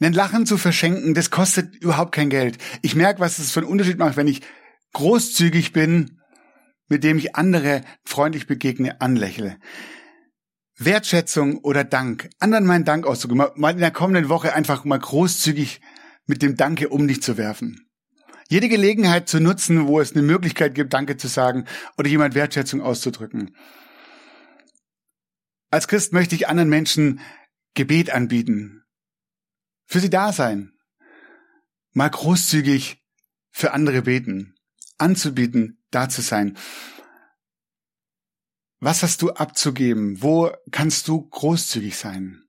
Ein 0.00 0.12
Lachen 0.12 0.46
zu 0.46 0.58
verschenken, 0.58 1.14
das 1.14 1.30
kostet 1.30 1.76
überhaupt 1.76 2.12
kein 2.12 2.30
Geld. 2.30 2.58
Ich 2.82 2.94
merke, 2.94 3.20
was 3.20 3.38
es 3.38 3.52
für 3.52 3.60
einen 3.60 3.68
Unterschied 3.68 3.98
macht, 3.98 4.16
wenn 4.16 4.26
ich 4.26 4.42
großzügig 4.92 5.72
bin, 5.72 6.20
mit 6.88 7.04
dem 7.04 7.18
ich 7.18 7.36
andere 7.36 7.82
freundlich 8.04 8.46
begegne, 8.46 9.00
anlächle. 9.00 9.58
Wertschätzung 10.78 11.58
oder 11.58 11.84
Dank, 11.84 12.28
anderen 12.38 12.66
meinen 12.66 12.84
Dank 12.84 13.06
auszugeben, 13.06 13.46
mal 13.54 13.70
in 13.70 13.78
der 13.78 13.90
kommenden 13.90 14.28
Woche 14.28 14.54
einfach 14.54 14.84
mal 14.84 14.98
großzügig 14.98 15.80
mit 16.26 16.42
dem 16.42 16.56
Danke 16.56 16.88
um 16.90 17.08
dich 17.08 17.22
zu 17.22 17.38
werfen. 17.38 17.86
Jede 18.48 18.68
Gelegenheit 18.68 19.28
zu 19.28 19.40
nutzen, 19.40 19.86
wo 19.86 20.00
es 20.00 20.12
eine 20.12 20.22
Möglichkeit 20.22 20.74
gibt, 20.74 20.92
Danke 20.92 21.16
zu 21.16 21.28
sagen 21.28 21.64
oder 21.96 22.08
jemand 22.08 22.34
Wertschätzung 22.34 22.80
auszudrücken. 22.80 23.56
Als 25.70 25.88
Christ 25.88 26.12
möchte 26.12 26.34
ich 26.34 26.48
anderen 26.48 26.68
Menschen 26.68 27.20
Gebet 27.74 28.10
anbieten, 28.10 28.84
für 29.84 30.00
sie 30.00 30.10
da 30.10 30.32
sein, 30.32 30.72
mal 31.92 32.08
großzügig 32.08 33.02
für 33.50 33.72
andere 33.72 34.02
beten, 34.02 34.54
anzubieten, 34.98 35.82
da 35.90 36.08
zu 36.08 36.22
sein. 36.22 36.56
Was 38.78 39.02
hast 39.02 39.22
du 39.22 39.30
abzugeben? 39.32 40.22
Wo 40.22 40.52
kannst 40.70 41.08
du 41.08 41.28
großzügig 41.28 41.96
sein? 41.96 42.42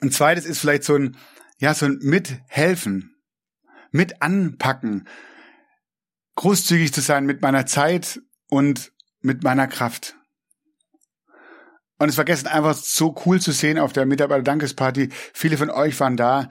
Und 0.00 0.14
zweites 0.14 0.46
ist 0.46 0.58
vielleicht 0.58 0.84
so 0.84 0.94
ein, 0.94 1.16
ja, 1.58 1.74
so 1.74 1.86
ein 1.86 1.98
Mithelfen, 2.00 3.16
mit 3.90 4.22
anpacken, 4.22 5.08
großzügig 6.36 6.92
zu 6.92 7.00
sein 7.00 7.26
mit 7.26 7.42
meiner 7.42 7.66
Zeit 7.66 8.20
und 8.48 8.92
mit 9.20 9.42
meiner 9.42 9.66
Kraft. 9.66 10.17
Und 11.98 12.08
es 12.08 12.16
war 12.16 12.24
gestern 12.24 12.52
einfach 12.52 12.74
so 12.74 13.14
cool 13.26 13.40
zu 13.40 13.52
sehen 13.52 13.78
auf 13.78 13.92
der 13.92 14.06
Mitarbeiter-Dankesparty. 14.06 15.08
Viele 15.34 15.56
von 15.56 15.70
euch 15.70 15.98
waren 15.98 16.16
da. 16.16 16.48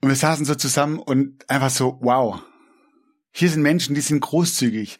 Und 0.00 0.08
wir 0.08 0.16
saßen 0.16 0.46
so 0.46 0.54
zusammen 0.54 0.98
und 0.98 1.48
einfach 1.48 1.70
so, 1.70 1.98
wow. 2.00 2.42
Hier 3.32 3.50
sind 3.50 3.62
Menschen, 3.62 3.94
die 3.94 4.00
sind 4.00 4.20
großzügig 4.20 4.98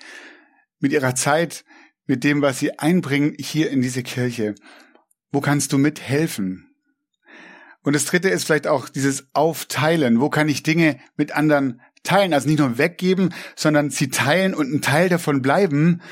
mit 0.78 0.92
ihrer 0.92 1.14
Zeit, 1.14 1.64
mit 2.06 2.22
dem, 2.22 2.42
was 2.42 2.58
sie 2.58 2.78
einbringen 2.78 3.34
hier 3.38 3.70
in 3.70 3.80
diese 3.80 4.02
Kirche. 4.02 4.54
Wo 5.32 5.40
kannst 5.40 5.72
du 5.72 5.78
mithelfen? 5.78 6.66
Und 7.82 7.94
das 7.94 8.04
dritte 8.04 8.28
ist 8.28 8.44
vielleicht 8.44 8.66
auch 8.66 8.90
dieses 8.90 9.28
Aufteilen. 9.32 10.20
Wo 10.20 10.28
kann 10.28 10.50
ich 10.50 10.62
Dinge 10.62 11.00
mit 11.16 11.32
anderen 11.32 11.80
teilen? 12.02 12.34
Also 12.34 12.46
nicht 12.46 12.58
nur 12.58 12.76
weggeben, 12.76 13.32
sondern 13.56 13.88
sie 13.88 14.10
teilen 14.10 14.54
und 14.54 14.70
ein 14.70 14.82
Teil 14.82 15.08
davon 15.08 15.40
bleiben. 15.40 16.02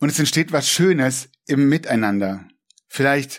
Und 0.00 0.08
es 0.08 0.18
entsteht 0.18 0.52
was 0.52 0.70
Schönes 0.70 1.28
im 1.46 1.68
Miteinander 1.68 2.46
vielleicht 2.92 3.38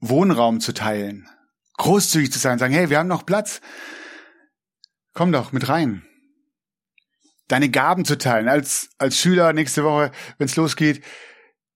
Wohnraum 0.00 0.60
zu 0.60 0.72
teilen, 0.72 1.28
großzügig 1.76 2.32
zu 2.32 2.38
sein, 2.38 2.58
sagen, 2.58 2.72
hey, 2.72 2.88
wir 2.88 2.98
haben 2.98 3.06
noch 3.06 3.26
Platz. 3.26 3.60
Komm 5.12 5.30
doch 5.30 5.52
mit 5.52 5.68
rein. 5.68 6.06
Deine 7.48 7.70
Gaben 7.70 8.06
zu 8.06 8.16
teilen 8.16 8.48
als 8.48 8.88
als 8.98 9.18
Schüler 9.18 9.52
nächste 9.52 9.84
Woche, 9.84 10.10
wenn 10.38 10.46
es 10.46 10.56
losgeht. 10.56 11.04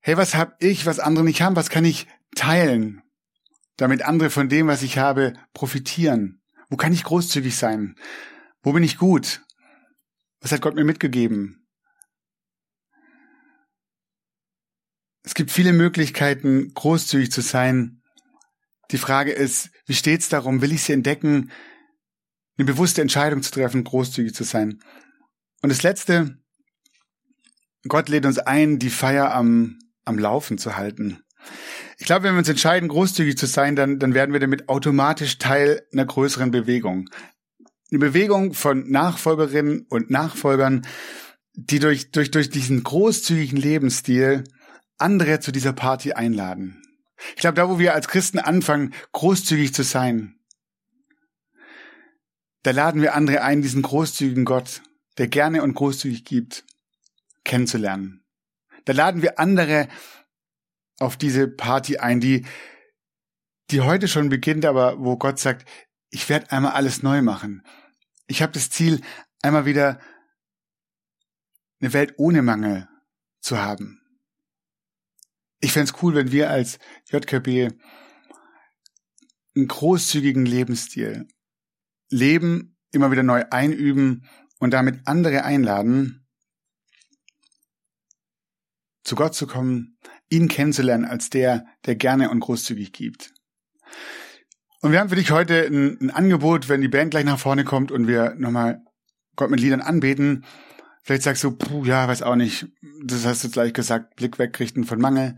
Hey, 0.00 0.16
was 0.16 0.34
hab 0.34 0.56
ich, 0.62 0.86
was 0.86 1.00
andere 1.00 1.24
nicht 1.24 1.42
haben? 1.42 1.54
Was 1.54 1.68
kann 1.68 1.84
ich 1.84 2.06
teilen, 2.34 3.02
damit 3.76 4.02
andere 4.02 4.30
von 4.30 4.48
dem, 4.48 4.66
was 4.66 4.82
ich 4.82 4.96
habe, 4.96 5.34
profitieren? 5.52 6.40
Wo 6.70 6.76
kann 6.76 6.94
ich 6.94 7.04
großzügig 7.04 7.56
sein? 7.56 7.94
Wo 8.62 8.72
bin 8.72 8.82
ich 8.82 8.96
gut? 8.96 9.42
Was 10.40 10.50
hat 10.52 10.62
Gott 10.62 10.76
mir 10.76 10.84
mitgegeben? 10.84 11.59
Es 15.22 15.34
gibt 15.34 15.50
viele 15.50 15.72
Möglichkeiten, 15.72 16.72
großzügig 16.74 17.30
zu 17.30 17.42
sein. 17.42 18.02
Die 18.90 18.98
Frage 18.98 19.32
ist, 19.32 19.70
wie 19.86 19.94
steht's 19.94 20.28
darum? 20.28 20.62
Will 20.62 20.72
ich 20.72 20.82
sie 20.82 20.92
entdecken? 20.92 21.50
Eine 22.56 22.66
bewusste 22.66 23.02
Entscheidung 23.02 23.42
zu 23.42 23.50
treffen, 23.50 23.84
großzügig 23.84 24.34
zu 24.34 24.44
sein. 24.44 24.80
Und 25.62 25.68
das 25.68 25.82
Letzte, 25.82 26.38
Gott 27.86 28.08
lädt 28.08 28.26
uns 28.26 28.38
ein, 28.38 28.78
die 28.78 28.90
Feier 28.90 29.34
am, 29.34 29.78
am 30.04 30.18
Laufen 30.18 30.58
zu 30.58 30.76
halten. 30.76 31.22
Ich 31.98 32.06
glaube, 32.06 32.24
wenn 32.24 32.34
wir 32.34 32.38
uns 32.38 32.48
entscheiden, 32.48 32.88
großzügig 32.88 33.36
zu 33.36 33.46
sein, 33.46 33.76
dann, 33.76 33.98
dann 33.98 34.14
werden 34.14 34.32
wir 34.32 34.40
damit 34.40 34.68
automatisch 34.68 35.38
Teil 35.38 35.86
einer 35.92 36.06
größeren 36.06 36.50
Bewegung. 36.50 37.08
Eine 37.90 37.98
Bewegung 37.98 38.54
von 38.54 38.90
Nachfolgerinnen 38.90 39.86
und 39.88 40.10
Nachfolgern, 40.10 40.86
die 41.54 41.78
durch, 41.78 42.10
durch, 42.10 42.30
durch 42.30 42.50
diesen 42.50 42.82
großzügigen 42.82 43.58
Lebensstil 43.58 44.44
andere 45.00 45.40
zu 45.40 45.52
dieser 45.52 45.72
Party 45.72 46.12
einladen. 46.12 46.82
Ich 47.34 47.36
glaube, 47.36 47.54
da 47.54 47.68
wo 47.68 47.78
wir 47.78 47.94
als 47.94 48.08
Christen 48.08 48.38
anfangen, 48.38 48.94
großzügig 49.12 49.74
zu 49.74 49.82
sein, 49.82 50.40
da 52.62 52.72
laden 52.72 53.00
wir 53.00 53.14
andere 53.14 53.42
ein, 53.42 53.62
diesen 53.62 53.82
großzügigen 53.82 54.44
Gott, 54.44 54.82
der 55.18 55.28
gerne 55.28 55.62
und 55.62 55.74
großzügig 55.74 56.24
gibt, 56.24 56.64
kennenzulernen. 57.44 58.22
Da 58.84 58.92
laden 58.92 59.22
wir 59.22 59.38
andere 59.38 59.88
auf 60.98 61.16
diese 61.16 61.48
Party 61.48 61.98
ein, 61.98 62.20
die, 62.20 62.46
die 63.70 63.80
heute 63.80 64.08
schon 64.08 64.28
beginnt, 64.28 64.64
aber 64.64 64.98
wo 64.98 65.16
Gott 65.16 65.38
sagt, 65.38 65.68
ich 66.10 66.28
werde 66.28 66.50
einmal 66.50 66.72
alles 66.72 67.02
neu 67.02 67.22
machen. 67.22 67.64
Ich 68.26 68.42
habe 68.42 68.52
das 68.52 68.70
Ziel, 68.70 69.00
einmal 69.42 69.64
wieder 69.64 70.00
eine 71.80 71.92
Welt 71.92 72.14
ohne 72.18 72.42
Mangel 72.42 72.88
zu 73.40 73.58
haben. 73.58 73.99
Ich 75.60 75.72
fände 75.72 75.92
cool, 76.02 76.14
wenn 76.14 76.32
wir 76.32 76.50
als 76.50 76.78
JKB 77.10 77.72
einen 79.54 79.68
großzügigen 79.68 80.46
Lebensstil 80.46 81.28
leben, 82.08 82.76
immer 82.92 83.10
wieder 83.10 83.22
neu 83.22 83.44
einüben 83.50 84.26
und 84.58 84.72
damit 84.72 85.00
andere 85.06 85.44
einladen, 85.44 86.26
zu 89.04 89.14
Gott 89.16 89.34
zu 89.34 89.46
kommen, 89.46 89.98
ihn 90.28 90.48
kennenzulernen 90.48 91.04
als 91.04 91.30
der, 91.30 91.66
der 91.84 91.96
gerne 91.96 92.30
und 92.30 92.40
großzügig 92.40 92.92
gibt. 92.92 93.32
Und 94.80 94.92
wir 94.92 95.00
haben 95.00 95.10
für 95.10 95.16
dich 95.16 95.30
heute 95.30 95.66
ein, 95.66 95.98
ein 96.00 96.10
Angebot, 96.10 96.68
wenn 96.68 96.80
die 96.80 96.88
Band 96.88 97.10
gleich 97.10 97.24
nach 97.24 97.38
vorne 97.38 97.64
kommt 97.64 97.92
und 97.92 98.06
wir 98.06 98.34
nochmal 98.36 98.82
Gott 99.36 99.50
mit 99.50 99.60
Liedern 99.60 99.80
anbeten, 99.82 100.44
Vielleicht 101.02 101.22
sagst 101.22 101.42
du, 101.44 101.52
puh, 101.52 101.84
ja, 101.84 102.06
weiß 102.06 102.22
auch 102.22 102.36
nicht. 102.36 102.68
Das 103.04 103.24
hast 103.24 103.44
du 103.44 103.50
gleich 103.50 103.72
gesagt, 103.72 104.16
Blick 104.16 104.38
wegrichten 104.38 104.84
von 104.84 105.00
Mangel. 105.00 105.36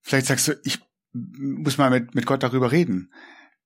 Vielleicht 0.00 0.26
sagst 0.26 0.48
du, 0.48 0.52
ich 0.64 0.80
muss 1.12 1.78
mal 1.78 1.90
mit, 1.90 2.14
mit 2.14 2.26
Gott 2.26 2.42
darüber 2.42 2.72
reden. 2.72 3.12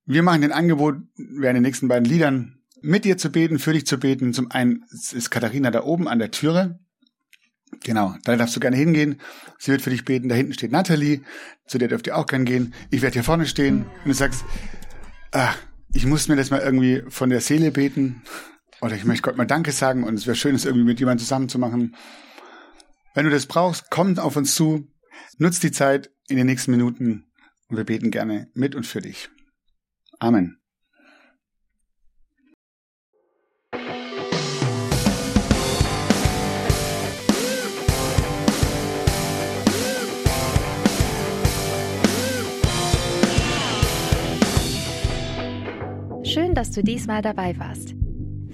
Wir 0.04 0.22
machen 0.22 0.40
den 0.40 0.52
Angebot, 0.52 0.96
während 1.16 1.56
den 1.56 1.62
nächsten 1.62 1.88
beiden 1.88 2.04
Liedern 2.04 2.62
mit 2.80 3.04
dir 3.04 3.16
zu 3.16 3.30
beten, 3.30 3.58
für 3.58 3.72
dich 3.72 3.87
zu 3.87 3.98
beten. 3.98 4.32
Zum 4.32 4.50
einen 4.50 4.85
ist 4.90 5.30
Katharina 5.30 5.70
da 5.70 5.85
oben 5.85 6.08
an 6.08 6.18
der 6.18 6.30
Türe. 6.30 6.80
Genau, 7.85 8.14
da 8.24 8.37
darfst 8.37 8.54
du 8.56 8.61
gerne 8.61 8.76
hingehen. 8.76 9.20
Sie 9.58 9.70
wird 9.70 9.82
für 9.82 9.90
dich 9.90 10.04
beten. 10.04 10.28
Da 10.28 10.35
hinten 10.35 10.52
steht 10.52 10.72
Natalie. 10.72 11.22
Zu 11.66 11.78
der 11.78 11.88
dürft 11.88 12.06
ihr 12.06 12.16
auch 12.16 12.26
gerne 12.26 12.44
gehen. 12.44 12.74
Ich 12.90 13.02
werde 13.02 13.14
hier 13.14 13.24
vorne 13.24 13.46
stehen. 13.46 13.87
Und 14.04 14.06
du 14.06 14.14
sagst, 14.14 14.44
ah, 15.32 15.54
ich 15.94 16.06
muss 16.06 16.28
mir 16.28 16.37
das 16.37 16.50
mal 16.50 16.61
irgendwie 16.61 17.02
von 17.08 17.30
der 17.30 17.40
Seele 17.40 17.70
beten. 17.70 18.22
Oder 18.83 18.97
ich 18.97 19.05
möchte 19.05 19.23
Gott 19.23 19.37
mal 19.37 19.47
Danke 19.47 19.71
sagen 19.71 20.03
und 20.03 20.14
es 20.14 20.27
wäre 20.27 20.35
schön, 20.35 20.57
es 20.57 20.64
irgendwie 20.64 20.85
mit 20.85 20.99
jemandem 20.99 21.25
zusammen 21.25 21.49
zu 21.49 21.61
machen. 21.61 21.95
Wenn 23.14 23.25
du 23.25 23.31
das 23.31 23.47
brauchst, 23.47 23.90
komm 23.90 24.18
auf 24.18 24.35
uns 24.35 24.57
zu, 24.57 24.88
nutz 25.38 25.61
die 25.61 25.71
Zeit 25.71 26.11
in 26.29 26.37
den 26.37 26.47
nächsten 26.47 26.73
Minuten 26.73 27.31
und 27.68 27.77
wir 27.77 27.85
beten 27.85 28.11
gerne 28.11 28.51
mit 28.55 28.75
und 28.75 28.85
für 28.85 29.01
dich. 29.01 29.31
Amen. 30.18 30.59
Schön, 46.25 46.55
dass 46.55 46.73
du 46.73 46.83
diesmal 46.83 47.23
dabei 47.23 47.57
warst. 47.59 47.95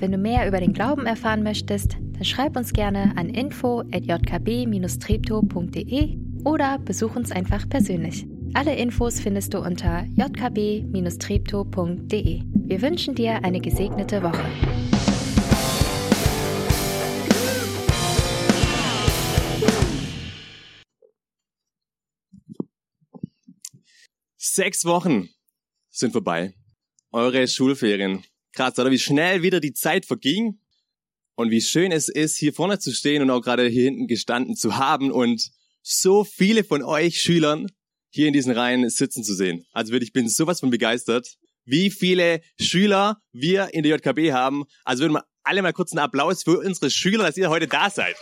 Wenn 0.00 0.12
du 0.12 0.18
mehr 0.18 0.46
über 0.46 0.60
den 0.60 0.72
Glauben 0.72 1.06
erfahren 1.06 1.42
möchtest, 1.42 1.94
dann 1.94 2.24
schreib 2.24 2.56
uns 2.56 2.72
gerne 2.72 3.16
an 3.16 3.30
info@jkb-treptow.de 3.30 6.18
oder 6.44 6.78
besuch 6.78 7.16
uns 7.16 7.32
einfach 7.32 7.68
persönlich. 7.68 8.24
Alle 8.54 8.76
Infos 8.76 9.18
findest 9.18 9.54
du 9.54 9.58
unter 9.58 10.06
jkb-treptow.de. 10.14 12.42
Wir 12.44 12.80
wünschen 12.80 13.16
dir 13.16 13.42
eine 13.42 13.60
gesegnete 13.60 14.22
Woche. 14.22 14.44
Sechs 24.36 24.84
Wochen 24.84 25.28
sind 25.90 26.12
vorbei. 26.12 26.54
Eure 27.10 27.48
Schulferien 27.48 28.22
krass, 28.52 28.78
oder 28.78 28.90
wie 28.90 28.98
schnell 28.98 29.42
wieder 29.42 29.60
die 29.60 29.72
Zeit 29.72 30.06
verging 30.06 30.60
und 31.34 31.50
wie 31.50 31.60
schön 31.60 31.92
es 31.92 32.08
ist, 32.08 32.36
hier 32.36 32.52
vorne 32.52 32.78
zu 32.78 32.92
stehen 32.92 33.22
und 33.22 33.30
auch 33.30 33.40
gerade 33.40 33.66
hier 33.68 33.84
hinten 33.84 34.06
gestanden 34.06 34.56
zu 34.56 34.76
haben 34.76 35.10
und 35.10 35.50
so 35.82 36.24
viele 36.24 36.64
von 36.64 36.82
euch 36.82 37.20
Schülern 37.20 37.66
hier 38.10 38.26
in 38.26 38.32
diesen 38.32 38.52
Reihen 38.52 38.88
sitzen 38.90 39.22
zu 39.22 39.34
sehen. 39.34 39.64
Also 39.72 39.92
wirklich, 39.92 40.08
ich 40.08 40.12
bin 40.12 40.28
sowas 40.28 40.60
von 40.60 40.70
begeistert, 40.70 41.36
wie 41.64 41.90
viele 41.90 42.40
Schüler 42.60 43.20
wir 43.32 43.72
in 43.74 43.82
der 43.82 43.96
JKB 43.96 44.32
haben. 44.32 44.64
Also 44.84 45.02
würden 45.02 45.14
wir 45.14 45.24
alle 45.44 45.62
mal 45.62 45.72
kurz 45.72 45.92
einen 45.92 46.00
Applaus 46.00 46.42
für 46.42 46.58
unsere 46.58 46.90
Schüler, 46.90 47.24
dass 47.24 47.36
ihr 47.36 47.50
heute 47.50 47.68
da 47.68 47.90
seid. 47.90 48.16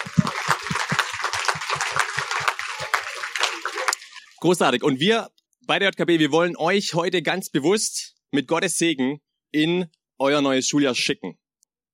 Großartig. 4.41 4.83
Und 4.83 5.01
wir 5.01 5.31
bei 5.67 5.79
der 5.79 5.91
JKB, 5.91 6.19
wir 6.19 6.31
wollen 6.31 6.57
euch 6.57 6.95
heute 6.95 7.23
ganz 7.23 7.51
bewusst 7.51 8.15
mit 8.31 8.47
Gottes 8.47 8.79
Segen 8.79 9.21
in 9.51 9.87
euer 10.19 10.41
neues 10.41 10.67
Schuljahr 10.69 10.95
schicken. 10.95 11.39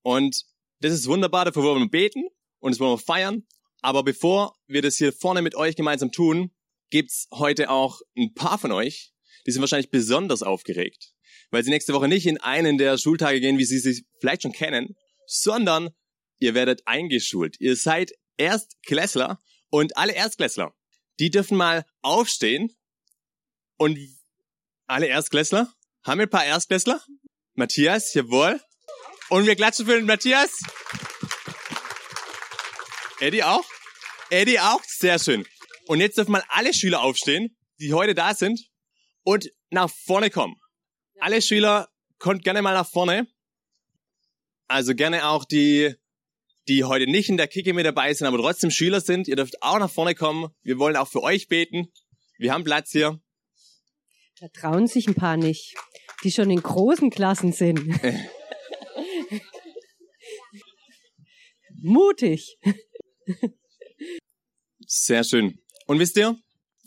Und 0.02 0.44
das 0.80 0.92
ist 0.92 1.06
wunderbar, 1.06 1.44
dafür 1.44 1.62
wollen 1.62 1.82
wir 1.82 1.90
beten 1.90 2.24
und 2.58 2.72
das 2.72 2.80
wollen 2.80 2.94
wir 2.94 2.98
feiern. 2.98 3.46
Aber 3.80 4.02
bevor 4.02 4.56
wir 4.66 4.82
das 4.82 4.96
hier 4.96 5.12
vorne 5.12 5.42
mit 5.42 5.54
euch 5.54 5.76
gemeinsam 5.76 6.12
tun, 6.12 6.52
gibt's 6.90 7.26
heute 7.32 7.70
auch 7.70 8.00
ein 8.16 8.34
paar 8.34 8.58
von 8.58 8.72
euch, 8.72 9.12
die 9.46 9.50
sind 9.50 9.60
wahrscheinlich 9.60 9.90
besonders 9.90 10.42
aufgeregt, 10.42 11.14
weil 11.50 11.64
sie 11.64 11.70
nächste 11.70 11.92
Woche 11.92 12.06
nicht 12.06 12.26
in 12.26 12.38
einen 12.38 12.78
der 12.78 12.98
Schultage 12.98 13.40
gehen, 13.40 13.58
wie 13.58 13.64
sie 13.64 13.78
sich 13.78 14.04
vielleicht 14.20 14.42
schon 14.42 14.52
kennen, 14.52 14.96
sondern 15.26 15.90
ihr 16.38 16.54
werdet 16.54 16.82
eingeschult. 16.86 17.60
Ihr 17.60 17.76
seid 17.76 18.12
Erstklässler 18.36 19.40
und 19.70 19.96
alle 19.96 20.12
Erstklässler, 20.12 20.74
die 21.18 21.30
dürfen 21.30 21.56
mal 21.56 21.84
aufstehen 22.02 22.76
und 23.78 23.98
alle 24.86 25.06
Erstklässler, 25.06 25.72
haben 26.02 26.18
wir 26.18 26.26
ein 26.26 26.30
paar 26.30 26.44
Erstklässler? 26.44 27.02
Matthias, 27.54 28.14
jawohl. 28.14 28.60
Und 29.28 29.46
wir 29.46 29.56
klatschen 29.56 29.86
für 29.86 29.96
den 29.96 30.06
Matthias. 30.06 30.50
Eddie 33.20 33.44
auch? 33.44 33.64
Eddie 34.30 34.58
auch? 34.58 34.82
Sehr 34.84 35.18
schön. 35.18 35.46
Und 35.86 36.00
jetzt 36.00 36.16
dürfen 36.16 36.32
mal 36.32 36.44
alle 36.48 36.72
Schüler 36.72 37.02
aufstehen, 37.02 37.56
die 37.78 37.92
heute 37.92 38.14
da 38.14 38.34
sind 38.34 38.60
und 39.22 39.50
nach 39.70 39.90
vorne 39.90 40.30
kommen. 40.30 40.56
Alle 41.20 41.42
Schüler 41.42 41.88
kommt 42.18 42.42
gerne 42.42 42.62
mal 42.62 42.74
nach 42.74 42.88
vorne. 42.88 43.26
Also 44.68 44.94
gerne 44.94 45.28
auch 45.28 45.44
die, 45.44 45.94
die 46.68 46.84
heute 46.84 47.06
nicht 47.06 47.28
in 47.28 47.36
der 47.36 47.48
Kicke 47.48 47.74
mit 47.74 47.84
dabei 47.84 48.14
sind, 48.14 48.26
aber 48.26 48.38
trotzdem 48.38 48.70
Schüler 48.70 49.02
sind. 49.02 49.28
Ihr 49.28 49.36
dürft 49.36 49.62
auch 49.62 49.78
nach 49.78 49.90
vorne 49.90 50.14
kommen. 50.14 50.48
Wir 50.62 50.78
wollen 50.78 50.96
auch 50.96 51.08
für 51.08 51.22
euch 51.22 51.48
beten. 51.48 51.92
Wir 52.38 52.52
haben 52.52 52.64
Platz 52.64 52.90
hier. 52.92 53.20
Da 54.40 54.48
trauen 54.48 54.86
sich 54.86 55.06
ein 55.06 55.14
paar 55.14 55.36
nicht, 55.36 55.76
die 56.22 56.30
schon 56.30 56.50
in 56.50 56.62
großen 56.62 57.10
Klassen 57.10 57.52
sind. 57.52 57.80
Mutig. 61.82 62.58
Sehr 64.86 65.24
schön. 65.24 65.58
Und 65.86 65.98
wisst 65.98 66.16
ihr, 66.16 66.36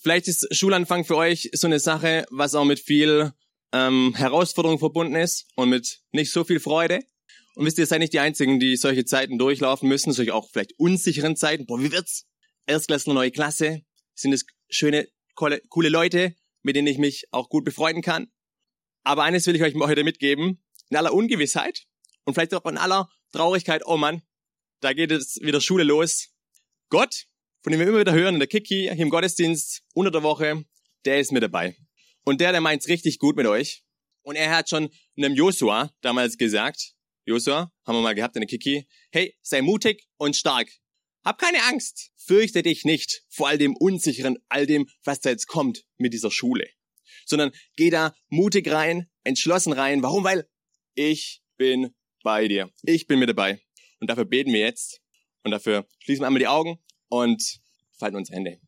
vielleicht 0.02 0.28
ist 0.28 0.48
Schulanfang 0.52 1.04
für 1.04 1.18
euch 1.18 1.50
so 1.54 1.68
eine 1.68 1.80
Sache, 1.80 2.26
was 2.30 2.56
auch 2.56 2.66
mit 2.66 2.80
viel 2.80 3.34
ähm, 3.74 4.14
Herausforderung 4.16 4.80
verbunden 4.80 5.16
ist 5.16 5.48
und 5.56 5.70
mit 5.70 6.02
nicht 6.12 6.32
so 6.32 6.44
viel 6.44 6.60
Freude. 6.60 7.02
Und 7.56 7.66
wisst 7.66 7.78
ihr, 7.78 7.84
ihr 7.84 7.88
seid 7.88 8.00
nicht 8.00 8.14
die 8.14 8.20
Einzigen, 8.20 8.60
die 8.60 8.78
solche 8.78 9.06
Zeiten 9.06 9.38
durchlaufen 9.38 9.90
müssen, 9.90 10.14
solche 10.14 10.34
auch 10.34 10.50
vielleicht 10.52 10.74
unsicheren 10.78 11.36
Zeiten. 11.36 11.66
Boah, 11.66 11.80
wie 11.82 11.92
wird's? 11.92 12.26
Erstklässler, 12.66 13.14
neue 13.14 13.32
Klasse. 13.32 13.82
Sind 14.14 14.34
es 14.34 14.46
schöne, 14.70 15.08
coole, 15.36 15.62
coole 15.70 15.90
Leute, 15.90 16.36
mit 16.64 16.76
denen 16.76 16.88
ich 16.88 16.98
mich 16.98 17.26
auch 17.32 17.50
gut 17.50 17.66
befreunden 17.66 18.02
kann. 18.02 18.28
Aber 19.06 19.24
eines 19.24 19.46
will 19.46 19.56
ich 19.56 19.62
euch 19.62 19.76
heute 19.76 20.04
mitgeben. 20.04 20.62
In 20.90 20.98
aller 20.98 21.14
Ungewissheit 21.14 21.86
und 22.26 22.34
vielleicht 22.34 22.54
auch 22.56 22.66
in 22.66 22.78
aller 22.78 23.08
Traurigkeit, 23.32 23.84
oh 23.86 23.98
Mann, 23.98 24.24
da 24.82 24.94
geht 24.94 25.12
es 25.12 25.40
wieder 25.42 25.62
Schule 25.62 25.84
los. 25.84 26.30
Gott, 26.90 27.26
von 27.64 27.72
dem 27.72 27.80
wir 27.80 27.88
immer 27.88 28.00
wieder 28.00 28.14
hören 28.14 28.34
in 28.34 28.40
der 28.40 28.48
Kiki, 28.48 28.90
hier 28.92 29.00
im 29.00 29.10
Gottesdienst, 29.10 29.84
unter 29.94 30.12
der 30.12 30.24
Woche, 30.24 30.66
der 31.06 31.20
ist 31.20 31.32
mit 31.32 31.44
dabei. 31.44 31.78
Und 32.24 32.42
der, 32.42 32.52
der 32.52 32.62
meint's 32.62 32.88
richtig 32.88 33.20
gut 33.20 33.36
mit 33.36 33.46
euch. 33.46 33.84
Und 34.24 34.36
er 34.36 34.56
hat 34.56 34.70
schon 34.70 34.90
einem 35.18 35.36
Josua 35.36 35.94
damals 36.02 36.38
gesagt, 36.38 36.94
Josua, 37.26 37.72
haben 37.86 37.96
wir 37.96 38.02
mal 38.02 38.16
gehabt 38.16 38.36
in 38.36 38.42
der 38.42 38.48
Kiki, 38.48 38.88
hey, 39.12 39.38
sei 39.44 39.62
mutig 39.62 40.08
und 40.18 40.36
stark. 40.36 40.70
Hab 41.24 41.40
keine 41.40 41.64
Angst. 41.64 42.12
Fürchte 42.18 42.64
dich 42.64 42.86
nicht 42.86 43.24
vor 43.30 43.50
all 43.50 43.60
dem 43.60 43.76
Unsicheren, 43.76 44.38
all 44.50 44.66
dem, 44.66 44.88
was 45.04 45.22
da 45.22 45.30
jetzt 45.30 45.46
kommt 45.46 45.86
mit 45.98 46.14
dieser 46.14 46.32
Schule. 46.32 46.68
Sondern 47.26 47.52
geh 47.76 47.90
da 47.90 48.16
mutig 48.30 48.72
rein, 48.72 49.08
entschlossen 49.24 49.74
rein. 49.74 50.02
Warum? 50.04 50.24
Weil 50.24 50.48
ich 50.94 51.42
bin 51.58 51.94
bei 52.24 52.48
dir. 52.48 52.72
Ich 52.84 53.08
bin 53.08 53.20
mit 53.20 53.30
dabei. 53.30 53.60
Und 54.00 54.10
dafür 54.10 54.26
beten 54.26 54.54
wir 54.54 54.60
jetzt. 54.60 55.02
Und 55.44 55.52
dafür 55.52 55.88
schließen 56.00 56.24
wir 56.24 56.28
einmal 56.28 56.40
die 56.40 56.48
Augen 56.48 56.80
und 57.10 57.60
falten 57.98 58.18
uns 58.18 58.32
Hände. 58.32 58.60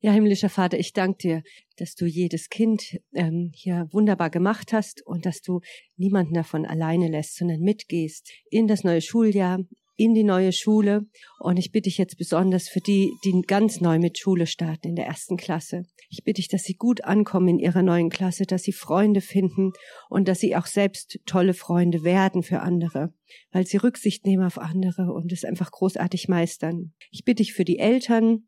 Ja, 0.00 0.12
himmlischer 0.12 0.50
Vater, 0.50 0.78
ich 0.78 0.92
danke 0.92 1.16
dir, 1.16 1.42
dass 1.78 1.94
du 1.94 2.04
jedes 2.04 2.50
Kind 2.50 2.98
ähm, 3.14 3.52
hier 3.54 3.88
wunderbar 3.90 4.28
gemacht 4.28 4.74
hast 4.74 5.00
und 5.06 5.24
dass 5.24 5.40
du 5.40 5.60
niemanden 5.96 6.34
davon 6.34 6.66
alleine 6.66 7.08
lässt, 7.08 7.36
sondern 7.36 7.60
mitgehst 7.60 8.30
in 8.50 8.66
das 8.68 8.84
neue 8.84 9.00
Schuljahr, 9.00 9.60
in 9.96 10.14
die 10.14 10.24
neue 10.24 10.52
Schule. 10.52 11.06
Und 11.38 11.58
ich 11.58 11.70
bitte 11.70 11.88
dich 11.88 11.98
jetzt 11.98 12.16
besonders 12.16 12.68
für 12.68 12.80
die, 12.80 13.12
die 13.24 13.42
ganz 13.46 13.80
neu 13.80 13.98
mit 13.98 14.18
Schule 14.18 14.46
starten 14.46 14.88
in 14.88 14.96
der 14.96 15.06
ersten 15.06 15.36
Klasse. 15.36 15.82
Ich 16.08 16.24
bitte 16.24 16.40
dich, 16.40 16.48
dass 16.48 16.62
sie 16.62 16.74
gut 16.74 17.04
ankommen 17.04 17.48
in 17.48 17.58
ihrer 17.58 17.82
neuen 17.82 18.10
Klasse, 18.10 18.44
dass 18.44 18.62
sie 18.62 18.72
Freunde 18.72 19.20
finden 19.20 19.72
und 20.08 20.28
dass 20.28 20.40
sie 20.40 20.56
auch 20.56 20.66
selbst 20.66 21.18
tolle 21.26 21.54
Freunde 21.54 22.02
werden 22.04 22.42
für 22.42 22.60
andere, 22.60 23.12
weil 23.52 23.66
sie 23.66 23.76
Rücksicht 23.76 24.26
nehmen 24.26 24.44
auf 24.44 24.58
andere 24.58 25.12
und 25.12 25.32
es 25.32 25.44
einfach 25.44 25.70
großartig 25.70 26.28
meistern. 26.28 26.92
Ich 27.10 27.24
bitte 27.24 27.42
dich 27.42 27.52
für 27.52 27.64
die 27.64 27.78
Eltern, 27.78 28.46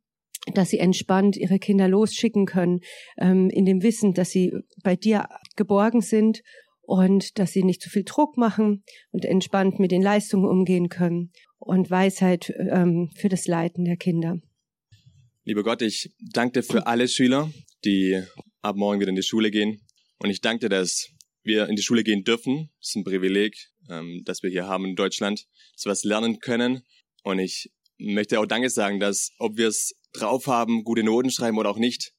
dass 0.55 0.71
sie 0.71 0.79
entspannt 0.79 1.37
ihre 1.37 1.59
Kinder 1.59 1.89
losschicken 1.89 2.47
können, 2.47 2.81
ähm, 3.19 3.51
in 3.51 3.65
dem 3.65 3.83
Wissen, 3.83 4.15
dass 4.15 4.31
sie 4.31 4.53
bei 4.83 4.95
dir 4.95 5.29
geborgen 5.57 6.03
sind 6.03 6.43
und 6.87 7.39
dass 7.39 7.53
sie 7.53 7.65
nicht 7.65 7.83
zu 7.83 7.91
viel 7.91 8.05
Druck 8.05 8.37
machen 8.37 8.85
und 9.11 9.25
entspannt 9.25 9.79
mit 9.79 9.91
den 9.91 10.03
Leistungen 10.03 10.49
umgehen 10.49 10.89
können 10.89 11.33
und 11.59 11.91
Weisheit 11.91 12.53
ähm, 12.71 13.11
für 13.17 13.29
das 13.29 13.47
Leiten 13.47 13.85
der 13.85 13.97
Kinder. 13.97 14.41
Lieber 15.45 15.63
Gott, 15.63 15.83
ich 15.83 16.15
danke 16.19 16.61
dir 16.61 16.63
für 16.63 16.87
alle 16.87 17.09
Schüler, 17.09 17.51
die 17.85 18.23
ab 18.63 18.77
morgen 18.77 19.01
wieder 19.01 19.11
in 19.11 19.17
die 19.17 19.23
Schule 19.23 19.51
gehen. 19.51 19.81
Und 20.19 20.31
ich 20.31 20.41
danke 20.41 20.69
dir, 20.69 20.69
dass 20.69 21.11
wir 21.43 21.69
in 21.69 21.77
die 21.77 21.83
Schule 21.83 22.03
gehen 22.03 22.25
dürfen. 22.25 22.71
Das 22.81 22.89
ist 22.91 22.97
ein 22.97 23.05
Privileg, 23.05 23.57
ähm, 23.91 24.23
das 24.25 24.43
wir 24.43 24.51
hier 24.51 24.67
haben 24.67 24.85
in 24.85 24.97
Deutschland, 24.97 25.47
dass 25.75 25.85
wir 25.85 25.91
was 25.91 26.05
lernen 26.05 26.39
können. 26.39 26.83
Und 27.23 27.39
ich 27.39 27.71
möchte 27.99 28.41
auch 28.41 28.47
Danke 28.47 28.71
sagen, 28.71 29.01
dass 29.01 29.31
ob 29.39 29.57
wir 29.57 29.69
es 29.69 29.95
drauf 30.13 30.47
haben, 30.47 30.85
gute 30.85 31.03
Noten 31.03 31.31
schreiben 31.31 31.59
oder 31.59 31.71
auch 31.71 31.79
nicht, 31.79 32.13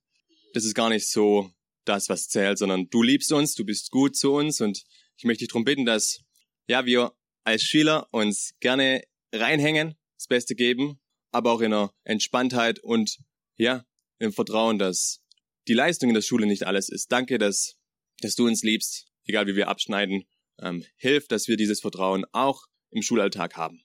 das 0.54 0.66
ist 0.66 0.76
gar 0.76 0.90
nicht 0.90 1.10
so 1.10 1.52
das, 1.88 2.10
was 2.10 2.28
zählt, 2.30 2.58
sondern 2.58 2.90
du 2.90 3.04
liebst 3.04 3.32
uns, 3.32 3.54
du 3.56 3.66
bist 3.66 3.92
gut 3.92 4.16
zu 4.16 4.34
uns 4.34 4.62
und 4.62 4.84
ich 5.18 5.24
möchte 5.24 5.40
dich 5.40 5.50
darum 5.50 5.66
bitten, 5.66 5.86
dass 5.86 6.20
ja 6.68 6.86
wir 6.86 7.14
als 7.44 7.64
Schüler 7.64 8.08
uns 8.12 8.54
gerne 8.60 9.04
reinhängen, 9.34 9.96
das 10.18 10.28
Beste 10.28 10.56
geben, 10.56 11.00
aber 11.32 11.52
auch 11.52 11.62
in 11.62 11.74
einer 11.74 11.94
Entspanntheit 12.04 12.80
und 12.80 13.20
ja, 13.58 13.86
im 14.20 14.34
Vertrauen, 14.34 14.80
dass 14.80 15.22
die 15.68 15.74
Leistung 15.74 16.10
in 16.10 16.16
der 16.16 16.22
Schule 16.22 16.46
nicht 16.46 16.66
alles 16.66 16.90
ist. 16.90 17.12
Danke, 17.12 17.38
dass, 17.38 17.78
dass 18.22 18.36
du 18.36 18.46
uns 18.46 18.64
liebst, 18.64 19.08
egal 19.26 19.48
wie 19.48 19.56
wir 19.56 19.68
abschneiden. 19.68 20.26
Ähm, 20.60 20.86
hilf, 20.96 21.28
dass 21.28 21.48
wir 21.48 21.58
dieses 21.58 21.82
Vertrauen 21.82 22.26
auch 22.32 22.66
im 22.90 23.02
Schulalltag 23.02 23.56
haben. 23.56 23.84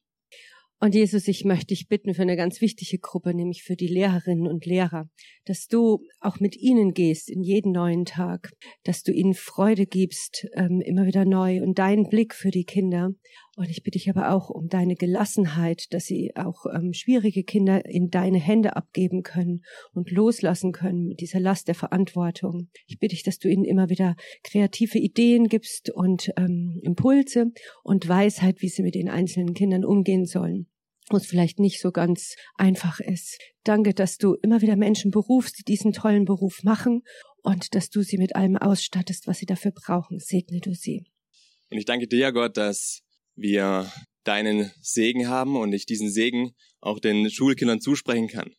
Und 0.83 0.97
Jesus, 0.97 1.29
ich 1.29 1.45
möchte 1.45 1.67
dich 1.67 1.87
bitten 1.87 2.13
für 2.13 2.23
eine 2.23 2.35
ganz 2.35 2.61
wichtige 2.61 2.99
Gruppe, 2.99 3.35
nämlich 3.35 3.63
für 3.63 3.77
die 3.77 3.87
Lehrerinnen 3.87 4.49
und 4.49 4.67
Lehrer, 4.67 5.09
dass 5.45 5.69
du 5.69 6.05
auch 6.19 6.41
mit 6.41 6.57
ihnen 6.57 6.93
gehst 6.93 7.31
in 7.31 7.41
jeden 7.41 7.71
neuen 7.71 8.05
Tag, 8.05 8.51
dass 8.83 9.05
du 9.05 9.13
ihnen 9.13 9.35
Freude 9.35 9.87
gibst, 9.87 10.49
ähm, 10.55 10.81
immer 10.81 11.07
wieder 11.07 11.25
neu 11.25 11.63
und 11.63 11.79
deinen 11.79 12.09
Blick 12.09 12.35
für 12.35 12.51
die 12.51 12.65
Kinder. 12.65 13.11
Und 13.57 13.71
ich 13.71 13.85
bitte 13.85 13.97
dich 13.97 14.11
aber 14.11 14.33
auch 14.35 14.51
um 14.51 14.67
deine 14.67 14.97
Gelassenheit, 14.97 15.85
dass 15.95 16.07
sie 16.07 16.33
auch 16.35 16.67
ähm, 16.75 16.93
schwierige 16.93 17.45
Kinder 17.45 17.85
in 17.85 18.11
deine 18.11 18.41
Hände 18.41 18.75
abgeben 18.75 19.23
können 19.23 19.63
und 19.93 20.11
loslassen 20.11 20.73
können 20.73 21.07
mit 21.07 21.21
dieser 21.21 21.39
Last 21.39 21.69
der 21.69 21.77
Verantwortung. 21.77 22.71
Ich 22.89 22.99
bitte 22.99 23.15
dich, 23.15 23.23
dass 23.23 23.39
du 23.39 23.49
ihnen 23.49 23.65
immer 23.65 23.89
wieder 23.89 24.17
kreative 24.43 24.99
Ideen 24.99 25.47
gibst 25.47 25.91
und 25.91 26.33
ähm, 26.37 26.81
Impulse 26.83 27.53
und 27.85 28.09
Weisheit, 28.09 28.63
wie 28.63 28.69
sie 28.69 28.83
mit 28.83 28.97
den 28.97 29.09
einzelnen 29.09 29.55
Kindern 29.55 29.85
umgehen 29.85 30.27
sollen 30.27 30.67
es 31.17 31.27
vielleicht 31.27 31.59
nicht 31.59 31.81
so 31.81 31.91
ganz 31.91 32.35
einfach 32.55 33.01
ist. 33.01 33.39
Danke, 33.65 33.95
dass 33.95 34.19
du 34.19 34.35
immer 34.43 34.61
wieder 34.61 34.77
Menschen 34.77 35.11
berufst, 35.11 35.59
die 35.59 35.65
diesen 35.65 35.93
tollen 35.93 36.25
Beruf 36.25 36.63
machen 36.63 37.03
und 37.43 37.75
dass 37.75 37.91
du 37.91 38.03
sie 38.03 38.19
mit 38.19 38.37
allem 38.37 38.57
ausstattest, 38.57 39.27
was 39.27 39.39
sie 39.39 39.47
dafür 39.47 39.73
brauchen. 39.73 40.19
Segne 40.19 40.61
du 40.61 40.75
sie. 40.75 41.05
Und 41.71 41.79
ich 41.79 41.85
danke 41.85 42.07
dir, 42.07 42.33
Gott, 42.33 42.57
dass 42.57 43.03
wir 43.35 43.91
deinen 44.25 44.71
Segen 44.81 45.29
haben 45.29 45.57
und 45.57 45.73
ich 45.73 45.87
diesen 45.87 46.11
Segen 46.11 46.55
auch 46.81 46.99
den 46.99 47.31
Schulkindern 47.31 47.81
zusprechen 47.81 48.29
kann. 48.29 48.55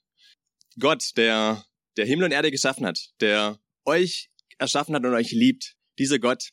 Gott, 0.80 1.12
der, 1.18 1.63
der 1.98 2.06
Himmel 2.06 2.26
und 2.26 2.32
Erde 2.32 2.52
geschaffen 2.52 2.86
hat, 2.86 3.12
der 3.22 3.60
euch 3.86 4.30
erschaffen 4.58 4.96
hat 4.96 5.06
und 5.06 5.13
euch 5.13 5.32
liebt, 5.32 5.76
dieser 6.00 6.20
Gott, 6.20 6.50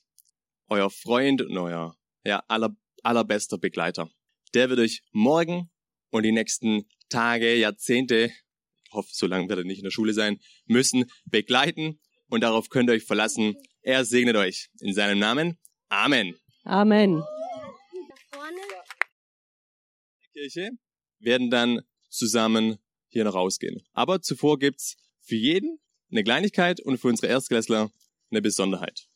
euer 0.68 0.90
Freund 0.90 1.42
und 1.42 1.56
euer 1.56 1.96
ja, 2.24 2.44
aller, 2.48 2.76
allerbester 3.02 3.58
Begleiter, 3.58 4.10
der 4.54 4.68
wird 4.68 4.80
euch 4.80 5.02
morgen 5.12 5.70
und 6.10 6.24
die 6.24 6.32
nächsten 6.32 6.88
Tage, 7.08 7.56
Jahrzehnte, 7.56 8.30
ich 8.84 8.92
hoffe, 8.92 9.10
so 9.12 9.26
lange 9.26 9.48
wird 9.48 9.60
er 9.60 9.64
nicht 9.64 9.78
in 9.78 9.84
der 9.84 9.90
Schule 9.90 10.12
sein, 10.12 10.38
müssen 10.66 11.10
begleiten 11.24 12.00
und 12.28 12.42
darauf 12.42 12.68
könnt 12.68 12.90
ihr 12.90 12.94
euch 12.94 13.04
verlassen. 13.04 13.56
Er 13.82 14.04
segnet 14.04 14.36
euch. 14.36 14.68
In 14.80 14.94
seinem 14.94 15.18
Namen. 15.18 15.58
Amen. 15.88 16.36
Amen. 16.64 17.22
Kirche 20.32 20.70
werden 21.18 21.50
dann 21.50 21.82
zusammen 22.08 22.78
hier 23.08 23.24
noch 23.24 23.34
rausgehen. 23.34 23.82
Aber 23.92 24.22
zuvor 24.22 24.58
gibt's 24.58 24.96
für 25.20 25.36
jeden 25.36 25.78
eine 26.10 26.24
Kleinigkeit 26.24 26.80
und 26.80 26.98
für 26.98 27.08
unsere 27.08 27.28
Erstklässler 27.28 27.90
eine 28.30 28.42
Besonderheit. 28.42 29.09